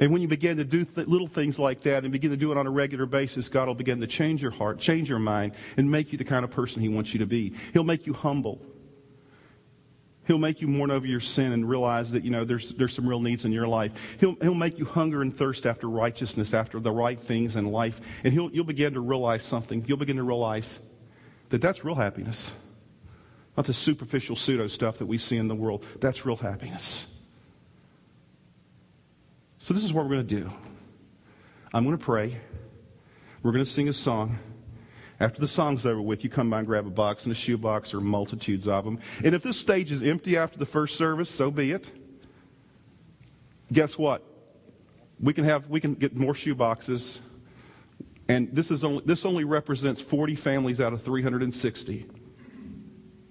And 0.00 0.12
when 0.12 0.22
you 0.22 0.28
begin 0.28 0.58
to 0.58 0.64
do 0.64 0.84
th- 0.84 1.08
little 1.08 1.26
things 1.26 1.58
like 1.58 1.82
that 1.82 2.04
and 2.04 2.12
begin 2.12 2.30
to 2.30 2.36
do 2.36 2.52
it 2.52 2.58
on 2.58 2.66
a 2.66 2.70
regular 2.70 3.06
basis, 3.06 3.48
God 3.48 3.66
will 3.66 3.74
begin 3.74 4.00
to 4.00 4.06
change 4.06 4.40
your 4.42 4.52
heart, 4.52 4.78
change 4.78 5.08
your 5.08 5.18
mind, 5.18 5.54
and 5.76 5.90
make 5.90 6.12
you 6.12 6.18
the 6.18 6.24
kind 6.24 6.44
of 6.44 6.50
person 6.50 6.80
He 6.80 6.88
wants 6.88 7.12
you 7.12 7.18
to 7.18 7.26
be. 7.26 7.54
He'll 7.72 7.84
make 7.84 8.06
you 8.06 8.12
humble. 8.12 8.60
He'll 10.26 10.38
make 10.38 10.60
you 10.60 10.68
mourn 10.68 10.90
over 10.90 11.06
your 11.06 11.20
sin 11.20 11.52
and 11.52 11.68
realize 11.68 12.12
that, 12.12 12.22
you 12.22 12.30
know, 12.30 12.44
there's, 12.44 12.74
there's 12.74 12.92
some 12.92 13.08
real 13.08 13.18
needs 13.18 13.46
in 13.46 13.50
your 13.50 13.66
life. 13.66 13.92
He'll, 14.20 14.34
he'll 14.42 14.54
make 14.54 14.78
you 14.78 14.84
hunger 14.84 15.22
and 15.22 15.34
thirst 15.34 15.64
after 15.64 15.88
righteousness, 15.88 16.52
after 16.52 16.78
the 16.80 16.92
right 16.92 17.18
things 17.18 17.56
in 17.56 17.72
life. 17.72 18.00
And 18.24 18.34
he'll, 18.34 18.50
you'll 18.50 18.66
begin 18.66 18.92
to 18.92 19.00
realize 19.00 19.42
something. 19.42 19.84
You'll 19.88 19.96
begin 19.96 20.16
to 20.16 20.22
realize 20.22 20.80
that 21.48 21.62
that's 21.62 21.82
real 21.82 21.94
happiness. 21.94 22.52
Not 23.56 23.64
the 23.66 23.72
superficial 23.72 24.36
pseudo 24.36 24.66
stuff 24.66 24.98
that 24.98 25.06
we 25.06 25.16
see 25.16 25.38
in 25.38 25.48
the 25.48 25.54
world. 25.54 25.84
That's 25.98 26.26
real 26.26 26.36
happiness. 26.36 27.06
So, 29.68 29.74
this 29.74 29.84
is 29.84 29.92
what 29.92 30.06
we're 30.06 30.14
going 30.14 30.26
to 30.26 30.34
do 30.40 30.50
I'm 31.74 31.84
going 31.84 31.94
to 31.94 32.02
pray. 32.02 32.40
We're 33.42 33.52
going 33.52 33.62
to 33.62 33.70
sing 33.70 33.90
a 33.90 33.92
song. 33.92 34.38
After 35.20 35.42
the 35.42 35.46
song's 35.46 35.84
over 35.84 36.00
with, 36.00 36.24
you 36.24 36.30
come 36.30 36.48
by 36.48 36.60
and 36.60 36.66
grab 36.66 36.86
a 36.86 36.90
box 36.90 37.24
and 37.24 37.32
a 37.32 37.34
shoebox 37.34 37.92
or 37.92 38.00
multitudes 38.00 38.66
of 38.66 38.86
them. 38.86 38.98
And 39.22 39.34
if 39.34 39.42
this 39.42 39.58
stage 39.58 39.92
is 39.92 40.02
empty 40.02 40.38
after 40.38 40.58
the 40.58 40.64
first 40.64 40.96
service, 40.96 41.28
so 41.28 41.50
be 41.50 41.72
it. 41.72 41.84
Guess 43.70 43.98
what? 43.98 44.24
We 45.20 45.34
can 45.34 45.44
have 45.44 45.68
we 45.68 45.82
can 45.82 45.96
get 45.96 46.16
more 46.16 46.34
shoe 46.34 46.54
boxes. 46.54 47.20
And 48.26 48.48
this 48.50 48.70
is 48.70 48.84
only 48.84 49.02
this 49.04 49.26
only 49.26 49.44
represents 49.44 50.00
40 50.00 50.34
families 50.34 50.80
out 50.80 50.94
of 50.94 51.02
360. 51.02 52.06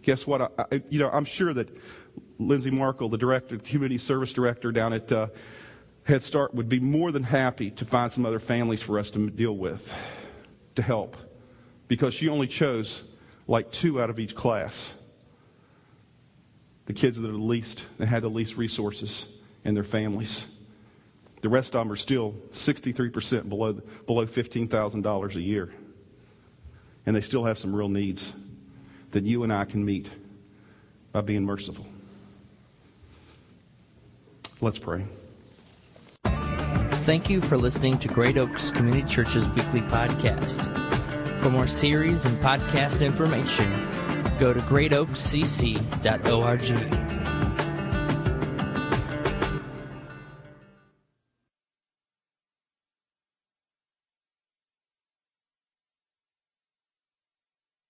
Guess 0.04 0.28
what? 0.28 0.42
I, 0.42 0.50
I, 0.60 0.84
you 0.88 1.00
know, 1.00 1.10
I'm 1.10 1.26
sure 1.26 1.52
that 1.56 1.76
Lindsay 2.38 2.70
Markle, 2.70 3.10
the 3.10 3.18
director, 3.18 3.58
the 3.58 3.64
community 3.64 3.98
service 3.98 4.34
director 4.34 4.72
down 4.72 4.94
at 4.94 5.12
uh, 5.12 5.30
Head 6.08 6.24
Start, 6.24 6.54
would 6.54 6.70
be 6.70 6.80
more 6.80 7.12
than 7.12 7.24
happy 7.24 7.70
to 7.72 7.84
find 7.84 8.10
some 8.10 8.26
other 8.26 8.40
families 8.40 8.82
for 8.82 8.98
us 8.98 9.10
to 9.10 9.30
deal 9.30 9.58
with, 9.58 9.94
to 10.76 10.82
help, 10.82 11.18
because 11.90 12.14
she 12.14 12.30
only 12.30 12.48
chose 12.48 13.04
like 13.46 13.74
two 13.74 14.02
out 14.02 14.10
of 14.10 14.18
each 14.18 14.34
class. 14.34 14.94
The 16.86 16.94
kids 16.94 17.20
that 17.20 17.28
are 17.28 17.34
the 17.34 17.38
least, 17.38 17.84
that 17.98 18.08
had 18.08 18.24
the 18.24 18.30
least 18.30 18.56
resources 18.56 19.26
in 19.66 19.74
their 19.74 19.84
families. 19.84 20.48
The 21.42 21.50
rest 21.50 21.76
of 21.76 21.82
them 21.82 21.92
are 21.92 21.98
still 21.98 22.36
63% 22.54 23.50
below, 23.50 23.74
below 24.06 24.26
$15,000 24.26 25.36
a 25.36 25.42
year. 25.42 25.74
And 27.06 27.14
they 27.14 27.22
still 27.22 27.44
have 27.44 27.60
some 27.60 27.76
real 27.76 27.90
needs 27.90 28.32
that 29.12 29.26
you 29.26 29.44
and 29.44 29.52
I 29.52 29.66
can 29.66 29.84
meet 29.84 30.10
by 31.12 31.20
being 31.20 31.44
merciful. 31.44 31.86
Let's 34.62 34.80
pray. 34.80 35.06
Thank 37.08 37.30
you 37.30 37.40
for 37.40 37.58
listening 37.58 37.98
to 38.00 38.10
Great 38.10 38.36
Oaks 38.36 38.70
Community 38.70 39.08
Church's 39.08 39.48
weekly 39.52 39.80
podcast. 39.80 40.62
For 41.42 41.50
more 41.50 41.66
series 41.66 42.26
and 42.26 42.36
podcast 42.40 43.00
information, 43.00 43.72
go 44.38 44.54
to 44.54 44.60
greatoakscc.org. 44.60 47.07